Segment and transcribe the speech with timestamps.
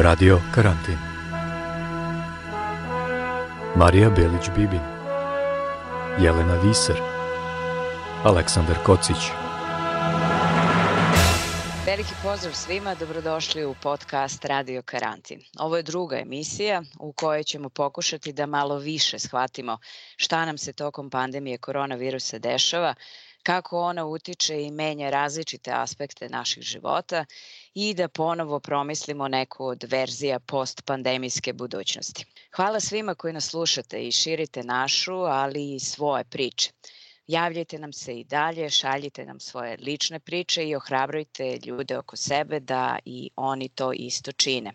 [0.00, 0.98] Radio Karantin
[3.76, 4.80] Marija Belić-Bibin
[6.20, 6.96] Jelena Viser
[8.24, 9.16] Aleksandar Kocić
[11.86, 15.40] Veliki pozdrav svima, dobrodošli u podcast Radio Karantin.
[15.58, 19.78] Ovo je druga emisija u kojoj ćemo pokušati da malo više shvatimo
[20.16, 22.94] šta nam se tokom pandemije koronavirusa dešava,
[23.42, 27.24] kako ona utiče i menja različite aspekte naših života
[27.74, 32.24] i da ponovo promislimo neku od verzija postpandemijske budućnosti.
[32.56, 36.70] Hvala svima koji nas slušate i širite našu, ali i svoje priče.
[37.26, 42.60] Javljajte nam se i dalje, šaljite nam svoje lične priče i ohrabrujte ljude oko sebe
[42.60, 44.72] da i oni to isto čine.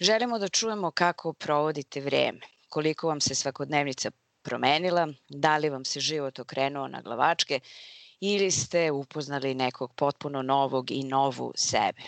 [0.00, 4.10] Želimo da čujemo kako provodite vreme, koliko vam se svakodnevnica
[4.42, 7.60] promenila, da li vam se život okrenuo na glavačke
[8.20, 12.02] ili ste upoznali nekog potpuno novog i novu sebe.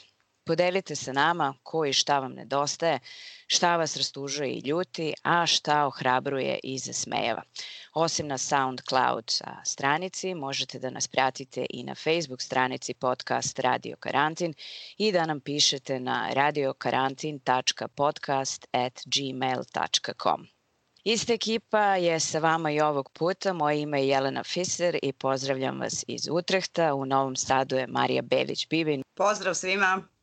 [0.49, 2.99] Podelite sa nama ko i šta vam nedostaje,
[3.47, 7.43] šta vas rastužuje i ljuti, a šta ohrabruje i zasmejava.
[7.95, 9.33] Osim na SoundCloud
[9.65, 14.55] stranici, možete da nas pratite i na Facebook stranici podcast Radio Karantin
[14.99, 20.47] i da nam pišete na radiokarantin.podcast at gmail.com.
[21.05, 23.53] Ista ekipa je sa vama i ovog puta.
[23.53, 26.95] Moje ime je Jelena Fiser i pozdravljam vas iz Utrehta.
[26.95, 29.03] U Novom Sadu je Marija Belić-Bibin.
[29.15, 30.18] Pozdrav svima!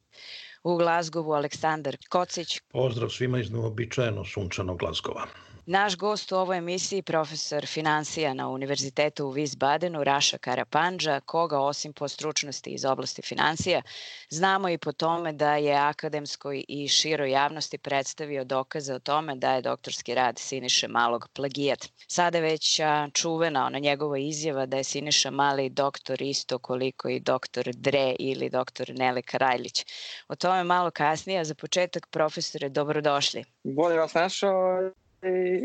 [0.64, 2.60] U Glazgovu Aleksandar Kocić.
[2.72, 5.28] Pozdrav svima iz neobičajeno sunčanog Glazgova.
[5.68, 11.94] Naš gost u ovoj emisiji profesor financija na Univerzitetu u Wiesbadenu, Raša Karapandža, koga osim
[11.94, 13.82] po stručnosti iz oblasti financija,
[14.30, 19.54] znamo i po tome da je akademskoj i široj javnosti predstavio dokaze o tome da
[19.54, 21.88] je doktorski rad Siniše Malog plagijat.
[22.08, 22.80] Sada već
[23.14, 28.50] čuvena ona njegova izjava da je Siniša Mali doktor isto koliko i doktor Dre ili
[28.50, 29.86] doktor Nele Karajlić.
[30.28, 33.44] O tome malo kasnije, a za početak profesore, dobrodošli.
[33.64, 34.92] Bolje vas našao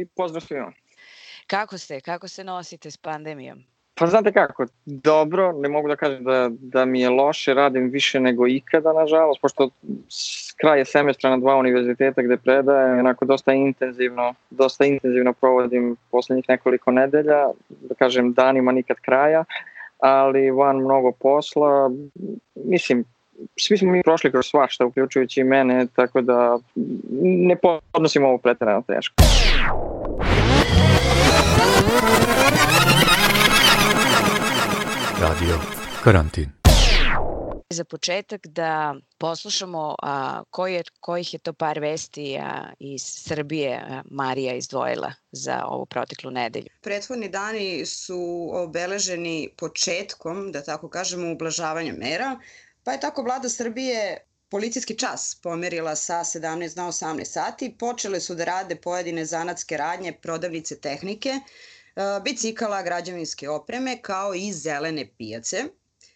[0.01, 0.73] i pozdrav svima.
[1.47, 2.01] Kako ste?
[2.01, 3.65] Kako se nosite s pandemijom?
[4.01, 8.21] Pa znate kako, dobro, ne mogu da kažem da, da mi je loše, radim više
[8.21, 9.71] nego ikada, nažalost, pošto
[10.57, 16.45] kraj je semestra na dva univerziteta gde predajem, onako dosta intenzivno, dosta intenzivno provodim poslednjih
[16.49, 19.45] nekoliko nedelja, da kažem danima nikad kraja,
[19.99, 21.91] ali van mnogo posla,
[22.55, 23.05] mislim,
[23.57, 26.59] svi smo mi prošli kroz svašta, uključujući i mene, tako da
[27.23, 27.57] ne
[27.93, 29.15] podnosimo ovo pretredano teško.
[35.21, 35.59] Radio
[36.05, 36.51] Karantin.
[37.71, 43.77] Za početak da poslušamo a, koji je, kojih je to par vesti a, iz Srbije
[43.77, 46.67] a, Marija izdvojila za ovu proteklu nedelju.
[46.81, 52.39] Prethodni dani su obeleženi početkom, da tako kažemo, ublažavanja mera,
[52.85, 57.75] pa je tako vlada Srbije policijski čas pomerila sa 17 na 18 sati.
[57.79, 61.41] Počele su da rade pojedine zanatske radnje, prodavnice tehnike, e,
[62.25, 65.65] bicikala, građevinske opreme, kao i zelene pijace.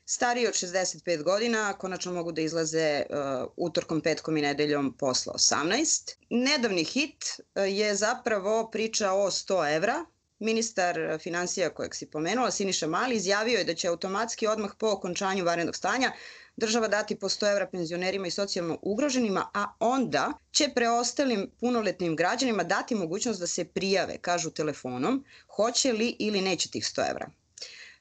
[0.07, 3.17] Stariji od 65 godina konačno mogu da izlaze uh,
[3.57, 6.17] utorkom, petkom i nedeljom posla 18.
[6.31, 10.05] Nedavni hit uh, je zapravo priča o 100 evra.
[10.39, 15.45] Ministar financija kojeg si pomenula, Siniša Mali, izjavio je da će automatski odmah po okončanju
[15.45, 16.13] varenog stanja
[16.57, 22.65] država dati po 100 evra penzionerima i socijalno ugroženima, a onda će preostalim punoletnim građanima
[22.65, 25.25] dati mogućnost da se prijave, kažu telefonom,
[25.57, 27.31] hoće li ili neće tih 100 evra.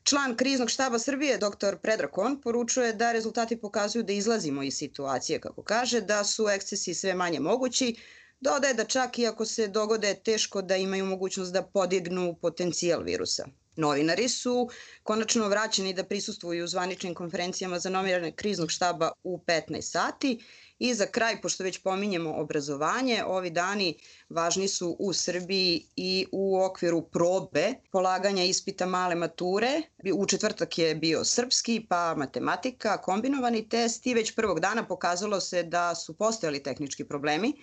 [0.04, 1.76] Član kriznog štaba Srbije, dr.
[1.82, 7.14] Predrakon, poručuje da rezultati pokazuju da izlazimo iz situacije, kako kaže, da su ekscesi sve
[7.14, 7.96] manje mogući,
[8.40, 13.46] dodaje da čak i ako se dogode teško da imaju mogućnost da podignu potencijal virusa.
[13.76, 14.70] Novinari su
[15.04, 20.40] konačno vraćeni da prisustvuju u zvaničnim konferencijama za novinare kriznog štaba u 15 sati
[20.80, 23.98] I za kraj, pošto već pominjemo obrazovanje, ovi dani
[24.30, 29.82] važni su u Srbiji i u okviru probe polaganja ispita male mature.
[30.16, 35.64] U četvrtak je bio srpski, pa matematika, kombinovani test i već prvog dana pokazalo se
[35.64, 37.54] da su postojali tehnički problemi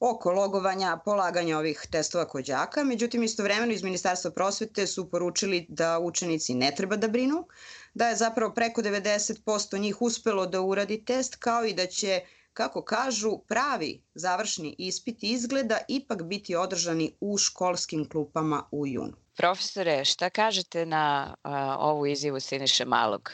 [0.00, 2.84] oko logovanja, polaganja ovih testova kod đaka.
[2.84, 7.46] Međutim, istovremeno iz Ministarstva prosvete su poručili da učenici ne treba da brinu,
[7.94, 12.20] da je zapravo preko 90% njih uspelo da uradi test, kao i da će
[12.52, 19.12] kako kažu, pravi završni ispit izgleda ipak biti održani u školskim klupama u junu.
[19.36, 23.30] Profesore, šta kažete na a, ovu izjavu Siniše Malog?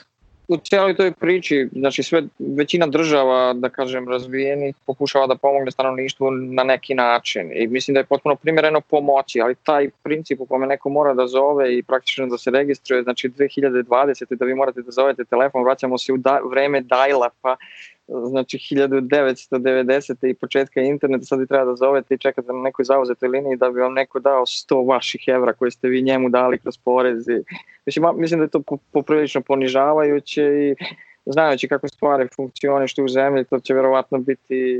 [0.48, 6.30] U cijeloj toj priči, znači sve, većina država, da kažem, razvijenih pokušava da pomogne stanovništvu
[6.30, 10.66] na neki način i mislim da je potpuno primjereno pomoći, ali taj princip u kome
[10.66, 14.34] neko mora da zove i praktično da se registruje, znači 2020.
[14.34, 17.56] da vi morate da zovete telefon, vraćamo se u da, vreme dial-upa,
[18.06, 20.30] znači 1990.
[20.30, 23.70] i početka interneta, sad vi treba da zovete i čekate na nekoj zauzetoj liniji da
[23.70, 27.42] bi vam neko dao 100 vaših evra koje ste vi njemu dali kroz porezi.
[27.86, 28.62] Mislim, mislim da je to
[28.92, 30.74] poprilično ponižavajuće i
[31.26, 34.78] znajući kako stvari funkcionišu u zemlji, to će verovatno biti,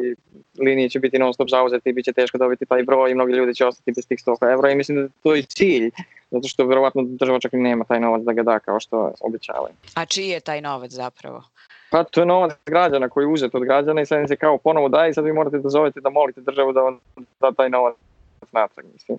[0.59, 3.33] linije će biti non stop zauzete i bit će teško dobiti taj broj i mnogi
[3.33, 5.91] ljudi će ostati bez tih 100 evra i mislim da to je cilj,
[6.31, 9.75] zato što verovatno država čak i nema taj novac da ga da kao što običavaju.
[9.95, 11.43] A čiji je taj novac zapravo?
[11.95, 14.59] Pa to je novac građana koji je uzet od građana i sad im se kao
[14.59, 17.01] ponovo daje i sad vi morate da zovete da molite državu da vam
[17.41, 17.95] da taj novac
[18.53, 18.87] natrag.
[18.93, 19.19] Mislim,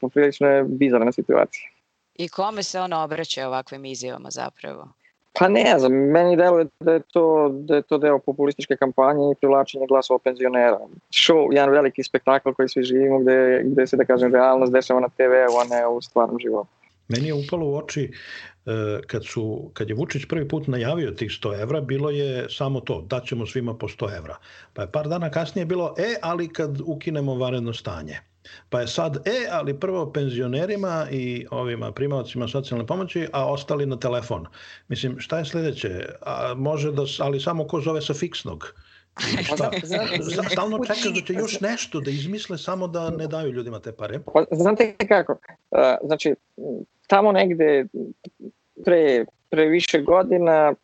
[0.00, 1.68] poprilično je bizarna situacija.
[2.14, 4.88] I kome se on obraća ovakvim izjavama zapravo?
[5.32, 9.34] Pa ne znam, meni deluje da je to, da je to deo populističke kampanje i
[9.34, 10.78] privlačenje glasova penzionera.
[11.10, 15.08] Show, jedan veliki spektakl koji svi živimo gde, gde se, da kažem, realnost dešava na
[15.08, 16.77] TV-u, a ne u stvarnom životu.
[17.08, 18.10] Meni je upalo u oči
[19.06, 23.00] kad, su, kad je Vučić prvi put najavio tih 100 evra, bilo je samo to,
[23.10, 24.36] daćemo svima po 100 evra.
[24.72, 28.18] Pa je par dana kasnije bilo, e, ali kad ukinemo varedno stanje.
[28.68, 33.98] Pa je sad, e, ali prvo penzionerima i ovima primalcima socijalne pomoći, a ostali na
[33.98, 34.46] telefon.
[34.88, 36.06] Mislim, šta je sledeće?
[36.22, 38.74] A, može da, ali samo ko zove sa fiksnog.
[39.54, 39.70] Šta?
[40.50, 44.20] Stalno čekaš da će još nešto da izmisle samo da ne daju ljudima te pare.
[44.34, 45.36] Pa, znate kako?
[46.02, 46.34] Znači,
[47.06, 47.86] tamo negde
[48.84, 50.74] pre, pre više godina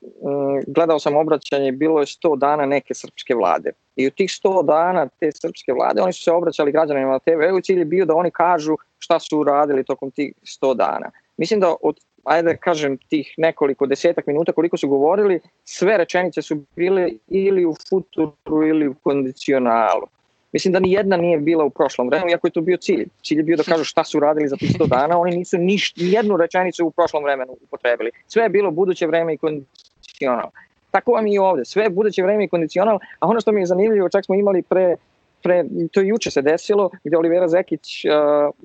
[0.67, 3.73] gledao sam obraćanje, bilo je 100 dana neke srpske vlade.
[3.97, 7.61] I u tih 100 dana te srpske vlade oni su se obraćali građanima na TV-u
[7.61, 11.11] cilj je bio da oni kažu šta su uradili tokom tih 100 dana.
[11.37, 16.43] Mislim da od ajde da kažem, tih nekoliko desetak minuta koliko su govorili, sve rečenice
[16.43, 20.07] su bile ili u futuru ili u kondicionalu.
[20.53, 23.07] Mislim da ni jedna nije bila u prošlom vremenu, iako je to bio cilj.
[23.23, 25.79] Cilj je bio da kažu šta su radili za tih 100 dana, oni nisu ni
[25.97, 28.11] jednu rečenicu u prošlom vremenu upotrebili.
[28.27, 30.51] Sve je bilo buduće vreme i kondicional.
[30.91, 33.67] Tako vam i ovde, sve je buduće vreme i kondicional, a ono što mi je
[33.67, 34.97] zanimljivo, čak smo imali pre
[35.45, 38.13] pre, to juče se desilo, gde Olivera Zekić uh,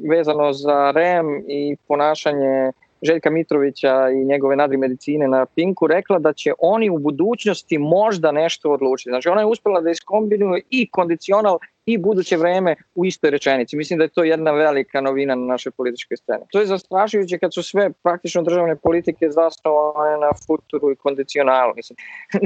[0.09, 6.53] vezano za REM i ponašanje Željka Mitrovića i njegove nadrimedicine na Pinku rekla da će
[6.59, 9.09] oni u budućnosti možda nešto odlučiti.
[9.09, 11.57] Znači ona je uspela da iskombinuje i kondicional
[11.93, 13.77] i buduće vreme u istoj rečenici.
[13.77, 16.43] Mislim da je to jedna velika novina na našoj političkoj sceni.
[16.51, 21.73] To je zastrašujuće kad su sve praktično državne politike zasnovane na futuru i kondicionalu.
[21.75, 21.97] Mislim,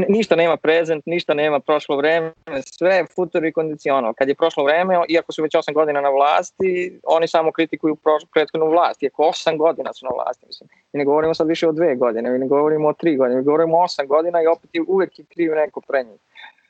[0.09, 2.33] ništa nema prezent, ništa nema prošlo vreme,
[2.65, 4.13] sve je futuru i kondicional.
[4.13, 7.97] Kad je prošlo vreme, iako su već 8 godina na vlasti, oni samo kritikuju
[8.33, 9.03] prethodnu vlast.
[9.03, 10.69] Iako 8 godina su na vlasti, mislim.
[10.93, 13.77] I ne govorimo sad više o dve godine, ne govorimo o tri godine, mi govorimo
[13.77, 16.19] o 8 godina i opet uvek je kriv neko pre njih.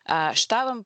[0.05, 0.83] A šta vam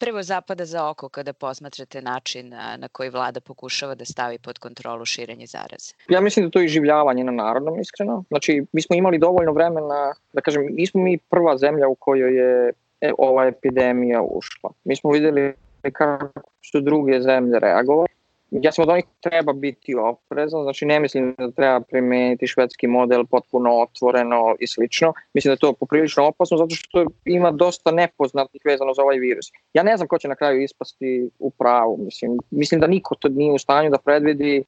[0.00, 2.48] prvo zapada za oko kada posmatrate način
[2.78, 5.94] na koji vlada pokušava da stavi pod kontrolu širenje zaraze?
[6.08, 8.24] Ja mislim da to je življavanje na narodnom, iskreno.
[8.28, 12.72] Znači, mi smo imali dovoljno vremena, da kažem, nismo mi prva zemlja u kojoj je
[13.00, 14.70] e, ova epidemija ušla.
[14.84, 15.52] Mi smo videli
[15.92, 16.40] kako
[16.70, 18.08] su druge zemlje reagovali
[18.50, 23.24] ja sam od onih treba biti oprezan, znači ne mislim da treba primeniti švedski model
[23.24, 25.12] potpuno otvoreno i slično.
[25.34, 29.46] Mislim da je to poprilično opasno zato što ima dosta nepoznatih vezano za ovaj virus.
[29.74, 33.28] Ja ne znam ko će na kraju ispasti u pravu, mislim, mislim da niko to
[33.28, 34.64] nije u stanju da predvidi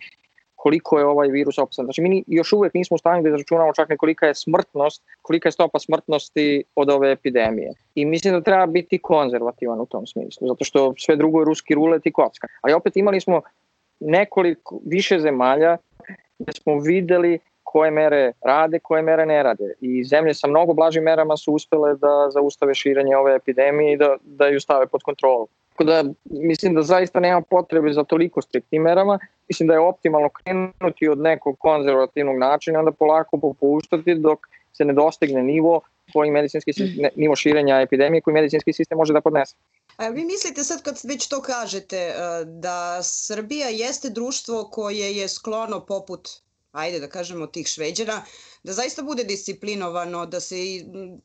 [0.62, 1.84] koliko je ovaj virus opasan.
[1.84, 5.48] Znači mi još uvek nismo u stanju da izračunamo čak ne kolika je smrtnost, kolika
[5.48, 7.72] je stopa smrtnosti od ove epidemije.
[7.94, 11.74] I mislim da treba biti konzervativan u tom smislu, zato što sve drugo je ruski
[11.74, 12.46] rulet i kocka.
[12.60, 13.40] Ali opet imali smo
[14.06, 15.76] nekoliko više zemalja
[16.38, 19.74] gde smo videli koje mere rade, koje mere ne rade.
[19.80, 24.16] I zemlje sa mnogo blažim merama su uspele da zaustave širenje ove epidemije i da,
[24.24, 25.46] da ju stave pod kontrolu.
[25.68, 29.18] Tako da mislim da zaista nema potrebe za toliko striktnim merama.
[29.48, 34.38] Mislim da je optimalno krenuti od nekog konzervativnog načina, onda polako popuštati dok
[34.72, 35.80] se ne dostigne nivo
[36.12, 39.54] koji medicinski sistem, nivo širenja epidemije koji medicinski sistem može da podnese.
[39.96, 45.28] A vi mislite sad kad već to kažete e, da Srbija jeste društvo koje je
[45.28, 46.28] sklono poput
[46.72, 48.22] ajde da kažemo tih šveđana,
[48.62, 50.56] da zaista bude disciplinovano, da se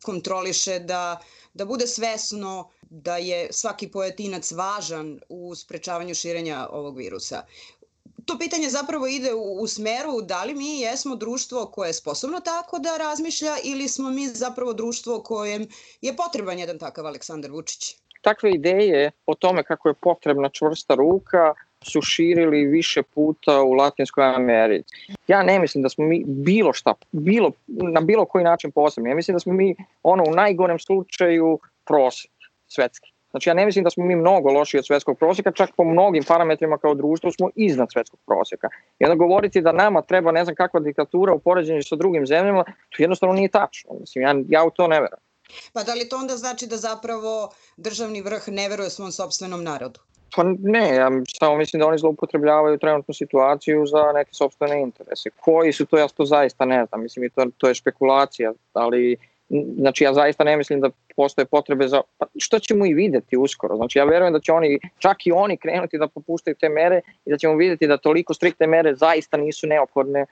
[0.04, 1.20] kontroliše, da,
[1.54, 7.44] da bude svesno da je svaki pojedinac važan u sprečavanju širenja ovog virusa.
[8.28, 12.40] To pitanje zapravo ide u, u smeru da li mi jesmo društvo koje je sposobno
[12.40, 15.68] tako da razmišlja ili smo mi zapravo društvo kojem
[16.02, 17.96] je potreban jedan takav Aleksandar Vučić.
[18.22, 24.26] Takve ideje o tome kako je potrebna čvrsta ruka su širili više puta u Latinskoj
[24.26, 24.96] Americi.
[25.28, 29.10] Ja ne mislim da smo mi bilo šta, bilo, na bilo koji način posebni.
[29.10, 32.32] Ja mislim da smo mi ono u najgorem slučaju prosek
[32.68, 33.17] svetski.
[33.38, 36.24] Znači ja ne mislim da smo mi mnogo loši od svetskog prosjeka, čak po mnogim
[36.24, 38.70] parametrima kao društvo smo iznad svetskog prosjeka.
[39.00, 42.64] I onda govoriti da nama treba ne znam kakva diktatura u poređenju sa drugim zemljama,
[42.64, 43.92] to jednostavno nije tačno.
[44.00, 45.20] Mislim, ja, ja u to ne veram.
[45.74, 50.00] Pa da li to onda znači da zapravo državni vrh ne veruje svom sobstvenom narodu?
[50.36, 55.30] Pa ne, ja samo mislim da oni zloupotrebljavaju trenutnu situaciju za neke sobstvene interese.
[55.30, 59.18] Koji su to, ja to zaista ne znam, mislim, to, to je špekulacija, ali
[59.78, 63.76] znači ja zaista ne mislim da postoje potrebe za, pa što ćemo i videti uskoro,
[63.76, 67.32] znači ja verujem da će oni, čak i oni krenuti da popuštaju te mere i
[67.32, 70.26] da ćemo videti da toliko strikte mere zaista nisu neophodne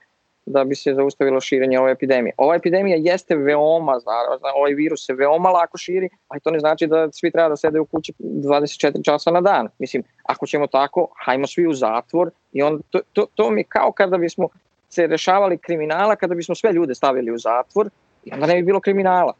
[0.46, 2.34] da bi se zaustavilo širenje ove epidemije.
[2.36, 6.86] Ova epidemija jeste veoma zarazna, ovaj virus se veoma lako širi, ali to ne znači
[6.86, 9.68] da svi treba da sede u kući 24 časa na dan.
[9.78, 13.92] Mislim, ako ćemo tako, hajmo svi u zatvor i onda to, to, to mi kao
[13.92, 14.48] kada bismo
[14.88, 17.90] se rešavali kriminala, kada bismo sve ljude stavili u zatvor
[18.26, 19.32] i onda ne bi bilo kriminala.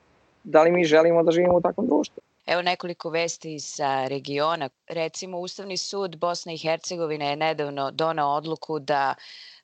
[0.44, 2.22] Da li mi želimo da živimo u takvom društvu?
[2.46, 4.68] Evo nekoliko vesti sa regiona.
[4.88, 9.14] Recimo, Ustavni sud Bosne i Hercegovine je nedavno donao odluku da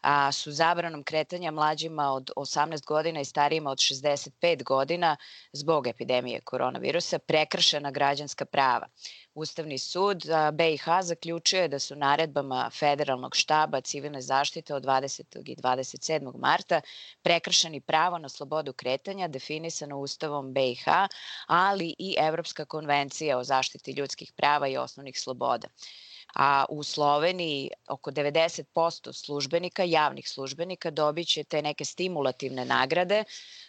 [0.03, 5.17] a, su zabranom kretanja mlađima od 18 godina i starijima od 65 godina
[5.53, 8.89] zbog epidemije koronavirusa prekršena građanska prava.
[9.35, 15.51] Ustavni sud BiH zaključio je da su naredbama Federalnog štaba civilne zaštite od 20.
[15.51, 16.39] i 27.
[16.39, 16.81] marta
[17.23, 20.85] prekršeni pravo na slobodu kretanja definisano Ustavom BiH,
[21.47, 25.69] ali i Evropska konvencija o zaštiti ljudskih prava i osnovnih sloboda
[26.35, 33.25] a u Sloveniji oko 90% službenika, javnih službenika, dobit će te neke stimulativne nagrade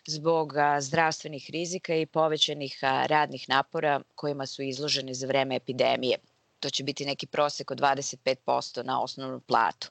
[0.08, 6.18] zbog zdravstvenih rizika i povećanih radnih napora kojima su izloženi za vreme epidemije.
[6.60, 9.90] To će biti neki prosek od 25% na osnovnu platu.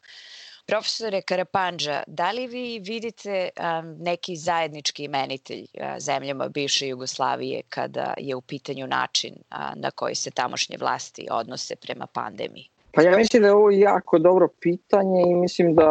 [0.66, 8.14] Profesore Karapanđa, da li vi vidite um, neki zajednički imenitelj uh, zemljama bivše Jugoslavije kada
[8.18, 12.68] je u pitanju način uh, na koji se tamošnje vlasti odnose prema pandemiji?
[12.94, 15.88] Pa ja mislim da je ovo jako dobro pitanje i mislim da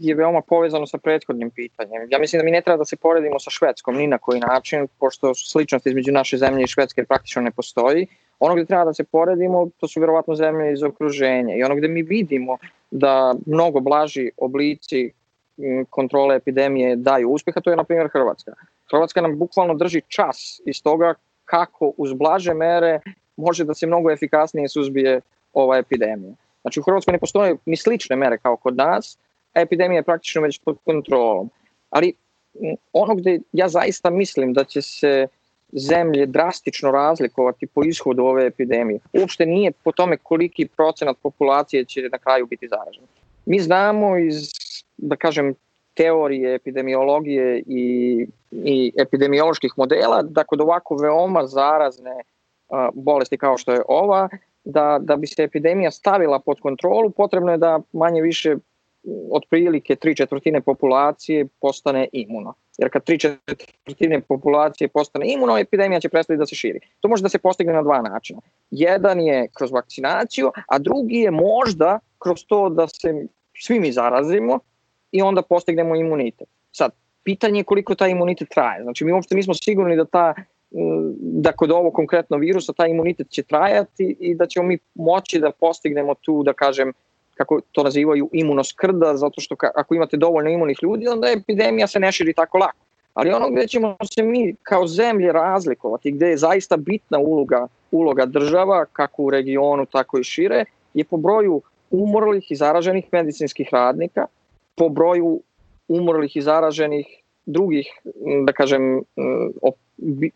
[0.00, 2.06] je veoma povezano sa prethodnim pitanjem.
[2.10, 4.88] Ja mislim da mi ne treba da se poredimo sa Švedskom ni na koji način,
[4.98, 8.06] pošto sličnost između naše zemlje i Švedske praktično ne postoji.
[8.38, 11.56] Ono gde treba da se poredimo, to su verovatno zemlje iz okruženja.
[11.56, 12.58] I ono gde mi vidimo
[12.94, 15.12] da mnogo blaži oblici
[15.90, 18.52] kontrole epidemije daju uspeha, to je na primjer Hrvatska.
[18.90, 23.00] Hrvatska nam bukvalno drži čas iz toga kako uz blaže mere
[23.36, 25.20] može da se mnogo efikasnije suzbije
[25.52, 26.34] ova epidemija.
[26.62, 29.18] Znači u Hrvatskoj ne postoje ni slične mere kao kod nas,
[29.54, 31.50] a epidemija je praktično već pod kontrolom.
[31.90, 32.14] Ali
[32.92, 35.26] ono gde ja zaista mislim da će se
[35.72, 39.00] zemlje drastično razlikovati po ishodu ove epidemije.
[39.12, 43.04] Uopšte nije po tome koliki procenat populacije će na kraju biti zaražen.
[43.46, 44.50] Mi znamo iz,
[44.96, 45.54] da kažem,
[45.94, 52.22] teorije epidemiologije i, i epidemioloških modela da kod ovako veoma zarazne
[52.68, 54.28] a, bolesti kao što je ova,
[54.64, 58.56] da, da bi se epidemija stavila pod kontrolu, potrebno je da manje više
[59.30, 62.54] otprilike tri četvrtine populacije postane imuno.
[62.78, 66.80] Jer kad tri četvrtine populacije postane imuno, epidemija će prestati da se širi.
[67.00, 68.40] To može da se postigne na dva načina.
[68.70, 73.26] Jedan je kroz vakcinaciju, a drugi je možda kroz to da se
[73.58, 74.58] svi mi zarazimo
[75.12, 76.48] i onda postignemo imunitet.
[76.72, 76.90] Sad,
[77.22, 78.82] pitanje je koliko taj imunitet traje.
[78.82, 80.34] Znači, mi uopšte nismo sigurni da ta
[81.20, 85.50] da kod ovo konkretno virusa taj imunitet će trajati i da ćemo mi moći da
[85.50, 86.92] postignemo tu, da kažem,
[87.34, 92.12] kako to nazivaju imunoskrda, zato što ako imate dovoljno imunih ljudi, onda epidemija se ne
[92.12, 92.84] širi tako lako.
[93.14, 98.26] Ali ono gde ćemo se mi kao zemlje razlikovati, gde je zaista bitna uloga, uloga
[98.26, 100.64] država, kako u regionu, tako i šire,
[100.94, 104.26] je po broju umrlih i zaraženih medicinskih radnika,
[104.76, 105.40] po broju
[105.88, 107.06] umrlih i zaraženih
[107.46, 107.86] drugih,
[108.46, 109.02] da kažem,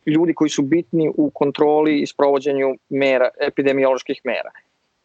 [0.07, 4.51] ljudi koji su bitni u kontroli i sprovođenju mera, epidemioloških mera.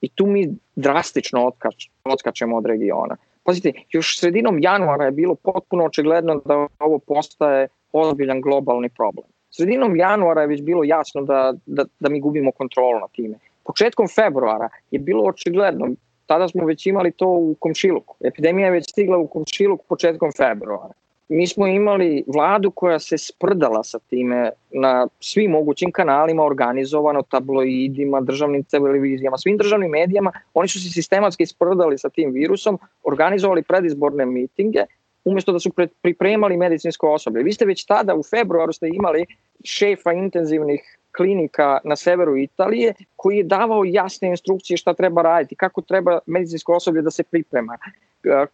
[0.04, 3.16] I tu mi drastično otkač, otkačemo od regiona.
[3.44, 9.26] Pazite, još sredinom januara je bilo potpuno očigledno da ovo postaje ozbiljan globalni problem.
[9.50, 13.40] Sredinom januara je već bilo jasno da, da, da mi gubimo kontrolu na time.
[13.64, 15.88] Početkom februara je bilo očigledno,
[16.26, 18.16] tada smo već imali to u komšiluku.
[18.26, 20.94] Epidemija je već stigla u komšiluk početkom februara.
[21.30, 28.22] Mi smo imali vladu koja se sprdala sa time na svim mogućim kanalima, organizovano tabloidima,
[28.22, 30.32] državnim televizijama, svim državnim medijama.
[30.54, 34.80] Oni su se sistematski sprdali sa tim virusom, organizovali predizborne mitinge,
[35.26, 37.44] umesto da su pripremali medicinsko osoblje.
[37.44, 39.26] Vi ste već tada u februaru ste imali
[39.64, 45.82] šefa intenzivnih klinika na severu Italije koji je davao jasne instrukcije šta treba raditi, kako
[45.82, 47.78] treba medicinsko osoblje da se priprema,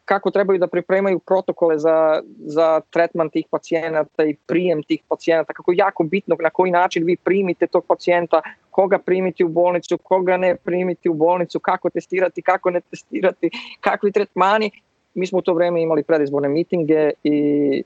[0.05, 5.71] kako trebaju da pripremaju protokole za, za tretman tih pacijenata i prijem tih pacijenata, kako
[5.71, 10.37] je jako bitno na koji način vi primite tog pacijenta, koga primiti u bolnicu, koga
[10.37, 13.49] ne primiti u bolnicu, kako testirati, kako ne testirati,
[13.79, 14.71] kakvi tretmani.
[15.13, 17.83] Mi smo u to vreme imali predizborne mitinge i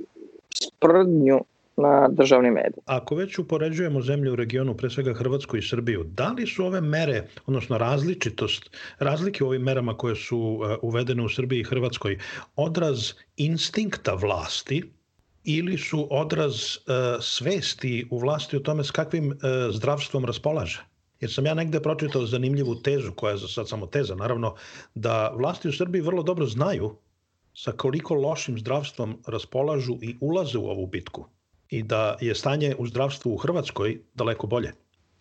[0.56, 1.40] sprdnju
[1.78, 2.84] na državni medij.
[2.86, 6.82] Ako već upoređujemo zemlje u regionu, pre svega Hrvatsku i Srbiju, da li su ove
[6.82, 12.20] mere, odnosno različitost, razlike u ovim merama koje su uh, uvedene u Srbiji i Hrvatskoj,
[12.56, 14.84] odraz instinkta vlasti
[15.44, 19.36] ili su odraz uh, svesti u vlasti o tome s kakvim uh,
[19.72, 20.84] zdravstvom raspolaže?
[21.20, 24.56] Jer sam ja negde pročitao zanimljivu tezu, koja je za sad samo teza, naravno,
[24.96, 26.96] da vlasti u Srbiji vrlo dobro znaju
[27.54, 31.26] sa koliko lošim zdravstvom raspolažu i ulaze u ovu bitku
[31.74, 34.72] i da je stanje u zdravstvu u Hrvatskoj daleko bolje?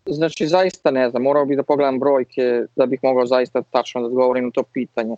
[0.05, 4.07] Znači, zaista ne znam, morao bih da pogledam brojke da bih mogao zaista tačno da
[4.07, 5.15] odgovorim na to pitanje.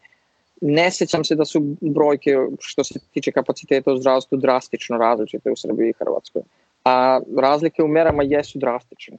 [0.62, 5.56] Ne sećam se da su brojke što se tiče kapaciteta u zdravstvu drastično različite u
[5.56, 6.42] Srbiji i Hrvatskoj.
[6.86, 9.18] A razlike u merama jesu drastične.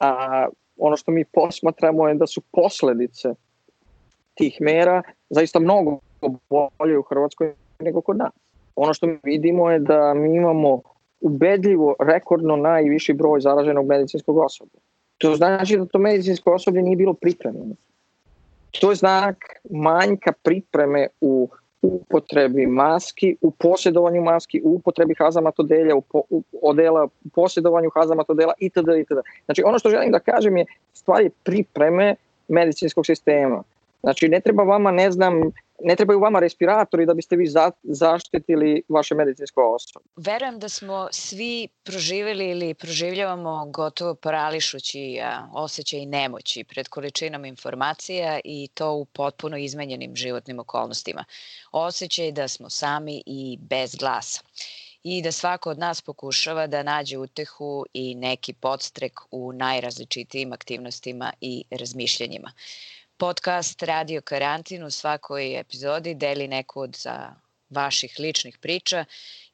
[0.00, 0.46] A
[0.76, 3.34] ono što mi posmatramo je da su posledice
[4.34, 5.98] tih mera zaista mnogo
[6.50, 8.32] bolje u Hrvatskoj nego kod nas.
[8.76, 10.80] Ono što vidimo je da mi imamo
[11.20, 14.80] ubedljivo rekordno najviši broj zaraženog medicinskog osoblja.
[15.18, 17.74] To znači da to medicinsko osoblje nije bilo pripremljeno.
[18.80, 19.36] To je znak
[19.70, 21.48] manjka pripreme u
[21.82, 28.52] upotrebi maski, u posjedovanju maski, u upotrebi hazamatodelja, u, po, u odela, u posjedovanju hazamatodelja
[28.58, 28.88] itd.
[29.00, 29.18] itd.
[29.44, 32.14] Znači ono što želim da kažem je stvari pripreme
[32.48, 33.62] medicinskog sistema.
[34.00, 35.52] Znači ne treba vama, ne znam,
[35.84, 40.04] ne trebaju vama respiratori da biste vi za, zaštitili vaše medicinsko osobe.
[40.16, 45.18] Verujem da smo svi proživjeli ili proživljavamo gotovo parališući
[45.52, 51.24] osjećaj nemoći pred količinom informacija i to u potpuno izmenjenim životnim okolnostima.
[51.72, 54.40] Osjećaj da smo sami i bez glasa
[55.02, 61.32] i da svako od nas pokušava da nađe utehu i neki podstrek u najrazličitijim aktivnostima
[61.40, 62.52] i razmišljanjima.
[63.20, 67.34] Podcast Radio Karantin u svakoj epizodi deli neku od za
[67.70, 69.04] vaših ličnih priča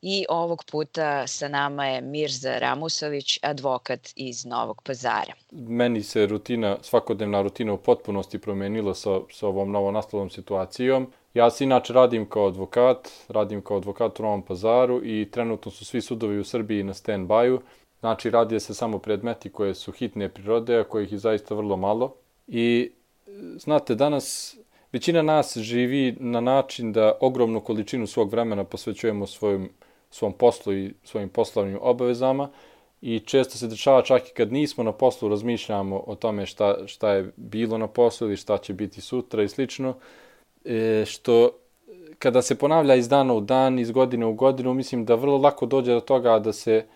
[0.03, 5.33] i ovog puta sa nama je Mirza Ramusović, advokat iz Novog pazara.
[5.53, 11.13] Meni se rutina, svakodnevna rutina u potpunosti promenila sa, sa ovom novonastalom situacijom.
[11.35, 15.85] Ja se inače radim kao advokat, radim kao advokat u Novom pazaru i trenutno su
[15.85, 17.61] svi sudovi u Srbiji na stand-by-u.
[18.01, 22.15] Znači, radi se samo predmeti koje su hitne prirode, a kojih je zaista vrlo malo.
[22.47, 22.91] I
[23.57, 24.57] znate, danas
[24.93, 29.69] većina nas živi na način da ogromnu količinu svog vremena posvećujemo svojim,
[30.11, 32.51] svom poslu i svojim poslovnim obavezama
[33.03, 37.11] i često se dešava čak i kad nismo na poslu razmišljamo o tome šta, šta
[37.11, 39.95] je bilo na poslu ili šta će biti sutra i slično,
[40.65, 41.51] e, što
[42.19, 45.67] kada se ponavlja iz dana u dan, iz godine u godinu, mislim da vrlo lako
[45.67, 46.87] dođe do toga da se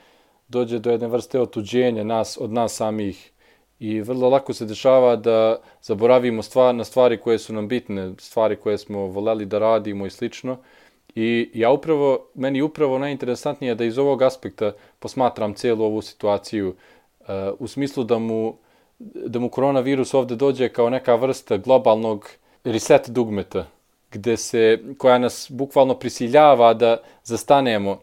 [0.48, 3.32] dođe do jedne vrste otuđenja nas, od nas samih
[3.78, 8.56] i vrlo lako se dešava da zaboravimo stvar, na stvari koje su nam bitne, stvari
[8.56, 10.56] koje smo voleli da radimo i slično.
[11.14, 16.68] I ja upravo, meni upravo najinteresantnije da iz ovog aspekta posmatram celu ovu situaciju
[17.20, 17.26] uh,
[17.58, 18.56] u smislu da mu,
[18.98, 22.30] da mu koronavirus ovde dođe kao neka vrsta globalnog
[22.64, 23.66] reset dugmeta,
[24.10, 27.98] gde se, koja nas bukvalno prisiljava da zastanemo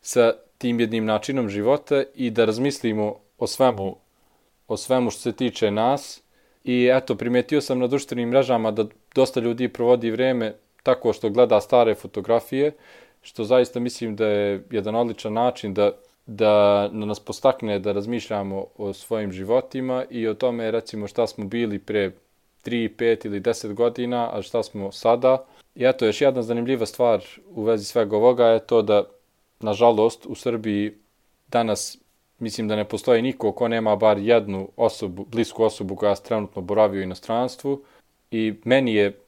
[0.00, 3.96] sa tim jednim načinom života i da razmislimo o svemu
[4.68, 6.22] o svemu što se tiče nas
[6.64, 11.60] i eto, primetio sam na društvenim mrežama da dosta ljudi provodi vreme tako što gleda
[11.60, 12.72] stare fotografije,
[13.22, 15.92] što zaista mislim da je jedan odličan način da,
[16.26, 21.78] da nas postakne da razmišljamo o svojim životima i o tome recimo šta smo bili
[21.78, 22.12] pre
[22.64, 25.44] 3, 5 ili 10 godina, a šta smo sada.
[25.74, 29.04] I eto, još jedna zanimljiva stvar u vezi svega ovoga je to da,
[29.60, 30.94] nažalost, u Srbiji
[31.48, 31.98] danas
[32.38, 36.98] mislim da ne postoji niko ko nema bar jednu osobu, blisku osobu koja trenutno boravi
[36.98, 37.82] u inostranstvu
[38.30, 39.18] i meni je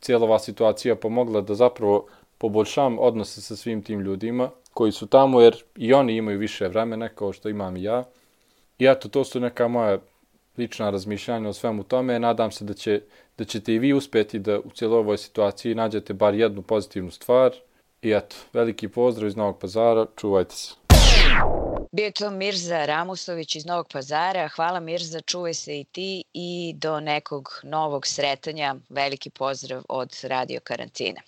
[0.00, 2.06] cijela ova situacija pomogla da zapravo
[2.38, 7.08] poboljšam odnose sa svim tim ljudima koji su tamo jer i oni imaju više vremena
[7.08, 8.04] kao što imam i ja.
[8.78, 9.98] I eto, to su neka moja
[10.58, 12.18] lična razmišljanja o svemu tome.
[12.18, 13.00] Nadam se da, će,
[13.38, 17.52] da ćete i vi uspeti da u cijeloj ovoj situaciji nađete bar jednu pozitivnu stvar
[18.02, 20.74] I eto, veliki pozdrav iz Novog pazara, čuvajte se.
[21.92, 24.48] Bio je to Mirza Ramusović iz Novog pazara.
[24.48, 28.74] Hvala Mirza, čuvaj se i ti i do nekog novog sretanja.
[28.88, 31.20] Veliki pozdrav od Radio Karantina.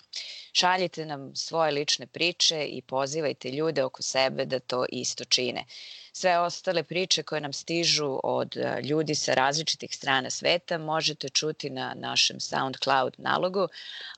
[0.53, 5.65] Šaljite nam svoje lične priče i pozivajte ljude oko sebe da to isto čine.
[6.13, 11.69] Sve ostale priče koje nam stižu od e, ljudi sa različitih strana sveta možete čuti
[11.69, 13.67] na našem SoundCloud nalogu,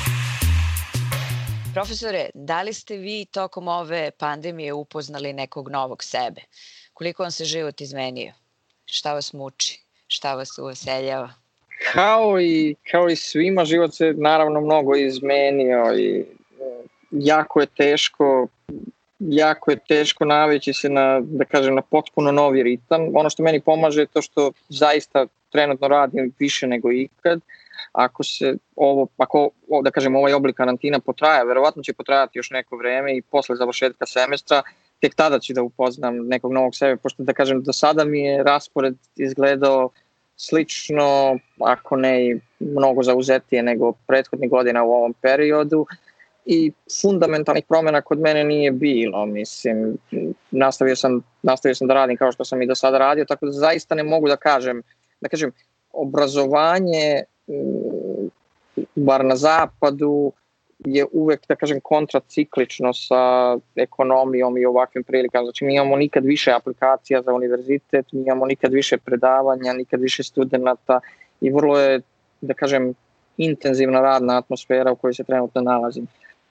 [1.74, 6.40] Profesore, da li ste vi tokom ove pandemije upoznali nekog novog sebe?
[6.92, 8.32] Koliko vam se život izmenio?
[8.84, 9.80] Šta vas muči?
[10.06, 11.30] Šta vas uveseljava?
[11.92, 16.24] Kao i, kao i svima, život se naravno mnogo izmenio i e,
[17.10, 18.46] jako je teško
[19.20, 23.16] jako je teško navići se na, da kažem, na potpuno novi ritam.
[23.16, 27.40] Ono što meni pomaže je to što zaista trenutno radim više nego ikad.
[27.92, 29.50] Ako se ovo, ako,
[29.82, 34.06] da kažem, ovaj oblik karantina potraja, verovatno će potrajati još neko vreme i posle završetka
[34.06, 34.62] semestra,
[35.00, 38.42] tek tada ću da upoznam nekog novog sebe, pošto da kažem, do sada mi je
[38.42, 39.90] raspored izgledao
[40.36, 45.86] slično, ako ne i mnogo zauzetije nego prethodnih godina u ovom periodu
[46.46, 49.96] i fundamentalnih promjena kod mene nije bilo, mislim,
[50.50, 53.52] nastavio sam, nastavio sam da radim kao što sam i do sada radio, tako da
[53.52, 54.82] zaista ne mogu da kažem,
[55.20, 55.52] da kažem,
[55.92, 57.22] obrazovanje,
[58.94, 60.32] bar na zapadu,
[60.84, 65.44] je uvek, da kažem, kontraciklično sa ekonomijom i ovakvim prilikama.
[65.44, 70.22] Znači, mi imamo nikad više aplikacija za univerzitet, mi imamo nikad više predavanja, nikad više
[70.22, 71.00] studenta
[71.40, 72.00] i vrlo je,
[72.40, 72.94] da kažem,
[73.36, 76.06] intenzivna radna atmosfera u kojoj se trenutno nalazim.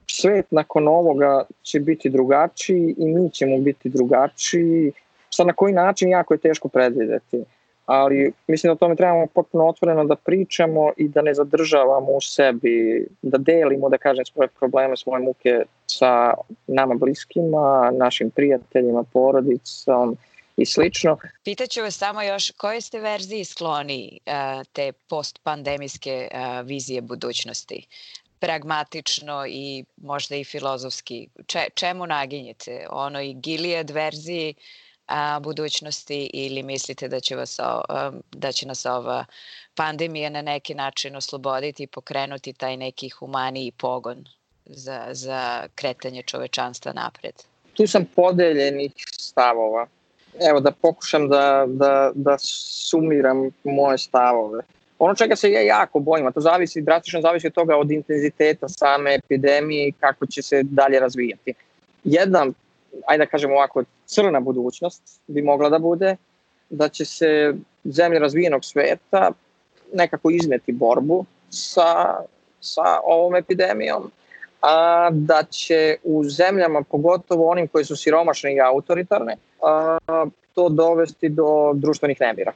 [0.07, 4.91] Svet nakon ovoga će biti drugačiji i mi ćemo biti drugačiji.
[5.29, 7.43] Sad na koji način jako je teško predvideti
[7.89, 12.21] ali mislim da o tome trebamo potpuno otvoreno da pričamo i da ne zadržavamo u
[12.21, 16.33] sebi, da delimo, da kažem, svoje probleme, svoje muke sa
[16.67, 20.17] nama bliskima, našim prijateljima, porodicom
[20.57, 21.17] i slično.
[21.43, 27.87] Pitaću vas samo još, koje ste verziji skloni uh, te postpandemijske uh, vizije budućnosti?
[28.39, 31.27] pragmatično i možda i filozofski.
[31.47, 32.85] Če, čemu naginjete?
[32.89, 34.53] Onoj Gilead verziji
[35.09, 37.57] a, budućnosti ili mislite da će, vas,
[38.31, 39.25] da će nas ova
[39.75, 44.25] pandemija na neki način osloboditi i pokrenuti taj neki humaniji pogon
[44.65, 47.33] za, za kretanje čovečanstva napred?
[47.73, 49.87] Tu sam podeljenih stavova.
[50.49, 54.63] Evo da pokušam da, da, da sumiram moje stavove.
[54.99, 58.69] Ono čega se ja jako bojim, a to zavisi, drastično zavisi od toga od intenziteta
[58.69, 61.53] same epidemije i kako će se dalje razvijati.
[62.03, 62.47] Jedna
[63.05, 66.15] ajde da kažemo ovako, crna budućnost bi mogla da bude,
[66.69, 69.31] da će se zemlje razvijenog sveta
[69.93, 72.15] nekako izmeti borbu sa,
[72.61, 74.11] sa ovom epidemijom,
[74.61, 79.97] a da će u zemljama, pogotovo onim koji su siromašne i autoritarne, a,
[80.55, 82.53] to dovesti do društvenih nemira.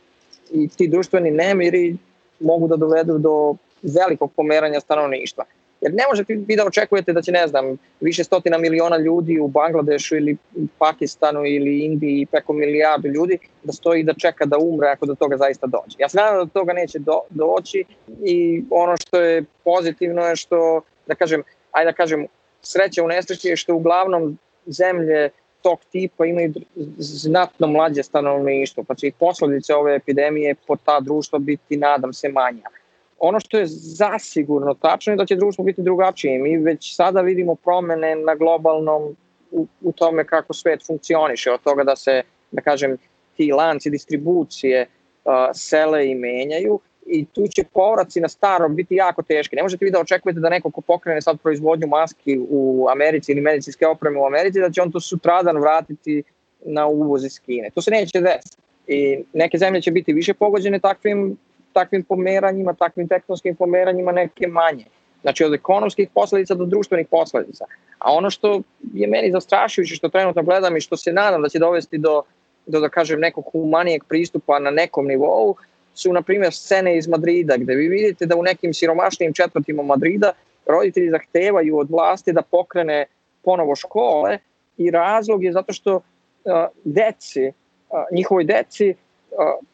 [0.51, 1.97] I ti društveni nemiri
[2.39, 5.45] mogu da dovedu do velikog pomeranja stanovništva.
[5.83, 9.47] Jer ne možete vi da očekujete da će, ne znam, više stotina miliona ljudi u
[9.47, 10.37] Bangladešu ili
[10.77, 15.37] Pakistanu ili Indiji preko milijardu ljudi da stoji da čeka da umre ako do toga
[15.37, 15.95] zaista dođe.
[15.99, 17.83] Ja se nadam da do toga neće do, doći
[18.25, 22.27] i ono što je pozitivno je što, da kažem, ajde da kažem,
[22.61, 25.29] sreća u nesreći je što uglavnom zemlje
[25.61, 26.53] tog tipa imaju
[26.97, 32.29] znatno mlađe stanovništvo, pa će i posledice ove epidemije po ta društva biti, nadam se,
[32.29, 32.69] manja
[33.25, 36.39] ono što je zasigurno tačno je da će društvo biti drugačije.
[36.39, 39.15] Mi već sada vidimo promene na globalnom
[39.51, 42.97] u, u tome kako svet funkcioniše, od toga da se, da kažem,
[43.37, 44.85] ti lanci distribucije
[45.25, 49.55] uh, sele i menjaju i tu će povraci na staro biti jako teški.
[49.55, 53.41] Ne možete vi da očekujete da neko ko pokrene sad proizvodnju maski u Americi ili
[53.41, 56.23] medicinske opreme u Americi, da će on to sutradan vratiti
[56.65, 57.69] na uvoz iz Kine.
[57.69, 58.57] To se neće desiti.
[58.87, 61.37] I neke zemlje će biti više pogođene takvim
[61.73, 64.85] takvim pomeranjima, takvim tektonskim pomeranjima, neke manje.
[65.21, 67.65] Znači od ekonomskih posledica do društvenih posledica.
[67.99, 68.61] A ono što
[68.93, 72.21] je meni zastrašujuće, što trenutno gledam i što se nadam da će dovesti do,
[72.65, 75.55] do da kažem, nekog humanijeg pristupa na nekom nivou,
[75.93, 80.31] su, na primjer, scene iz Madrida, gde vi vidite da u nekim siromašnijim četvrtima Madrida
[80.65, 83.05] roditelji zahtevaju od vlasti da pokrene
[83.43, 84.37] ponovo škole
[84.77, 86.01] i razlog je zato što uh,
[86.83, 88.95] deci, uh, njihovoj deci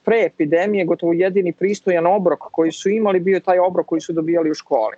[0.03, 4.51] pre epidemije gotovo jedini pristojan obrok koji su imali bio taj obrok koji su dobijali
[4.51, 4.95] u školi.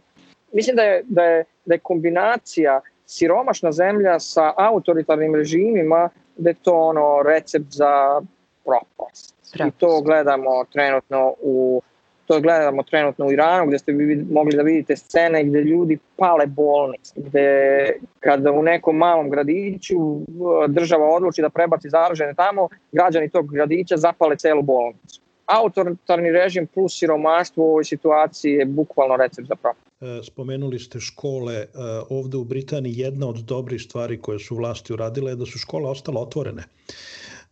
[0.51, 6.55] Mislim da je, da je, da je kombinacija siromašna zemlja sa autoritarnim režimima, da je
[6.63, 8.21] to ono recept za
[8.65, 9.35] propast.
[9.67, 11.81] I to gledamo trenutno u
[12.25, 16.47] to gledamo trenutno u Iranu gde ste bi mogli da vidite scene gde ljudi pale
[16.47, 19.97] bolnice, gde kada u nekom malom gradiću
[20.67, 25.21] država odluči da prebaci zaražene tamo, građani tog gradića zapale celu bolnicu.
[25.45, 29.91] Autoritarni režim plus siromaštvo u ovoj situaciji je bukvalno recept za propast.
[30.01, 31.53] E, spomenuli ste škole.
[31.53, 31.67] E,
[32.09, 35.89] ovde u Britaniji jedna od dobrih stvari koje su vlasti uradile je da su škole
[35.89, 36.63] ostale otvorene.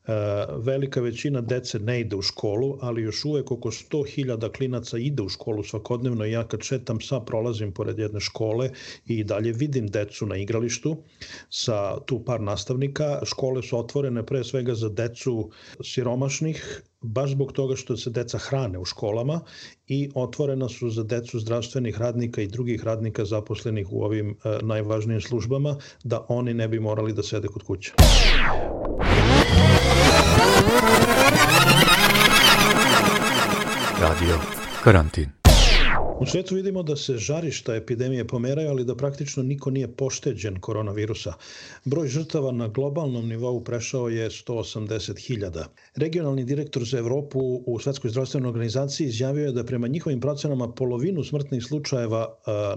[0.10, 5.22] E, velika većina dece ne ide u školu, ali još uvek oko 100.000 klinaca ide
[5.24, 8.70] u školu svakodnevno ja kad šetam sa prolazim pored jedne škole
[9.06, 10.98] i dalje vidim decu na igralištu
[11.50, 13.20] sa tu par nastavnika.
[13.26, 15.52] Škole su otvorene pre svega za decu
[15.84, 19.42] siromašnih, baš zbog toga što se deca hrane u školama
[19.88, 25.22] i otvorena su za decu zdravstvenih radnika i drugih radnika zaposlenih u ovim e, najvažnijim
[25.22, 27.94] službama, da oni ne bi morali da sede kod kuće.
[34.02, 34.36] Radio
[34.84, 35.40] Karantin.
[36.20, 41.34] U svetu vidimo da se žarišta epidemije pomeraju, ali da praktično niko nije pošteđen koronavirusa.
[41.86, 45.64] Broj žrtava na globalnom nivou prešao je 180.000.
[45.96, 51.24] Regionalni direktor za Evropu u Svetskoj zdravstvenoj organizaciji izjavio je da prema njihovim procenama polovinu
[51.24, 52.28] smrtnih slučajeva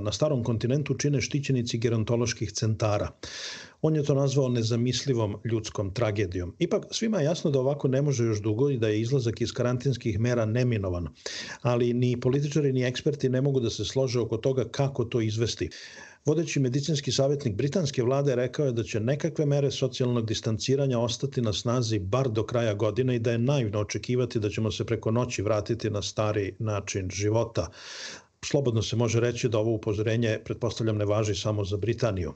[0.01, 3.11] na starom kontinentu čine štićenici gerontoloških centara.
[3.85, 6.55] On je to nazvao nezamislivom ljudskom tragedijom.
[6.59, 9.53] Ipak svima je jasno da ovako ne može još dugo i da je izlazak iz
[9.53, 11.09] karantinskih mera neminovan.
[11.63, 15.69] Ali ni političari ni eksperti ne mogu da se slože oko toga kako to izvesti.
[16.25, 21.53] Vodeći medicinski savjetnik britanske vlade rekao je da će nekakve mere socijalnog distanciranja ostati na
[21.53, 25.43] snazi bar do kraja godine i da je naivno očekivati da ćemo se preko noći
[25.43, 27.69] vratiti na stari način života
[28.45, 32.33] slobodno se može reći da ovo upozorenje, pretpostavljam, ne važi samo za Britaniju.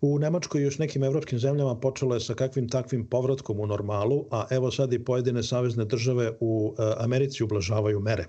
[0.00, 4.26] U Nemačkoj i još nekim evropskim zemljama počelo je sa kakvim takvim povratkom u normalu,
[4.30, 8.26] a evo sad i pojedine savezne države u e, Americi ublažavaju mere.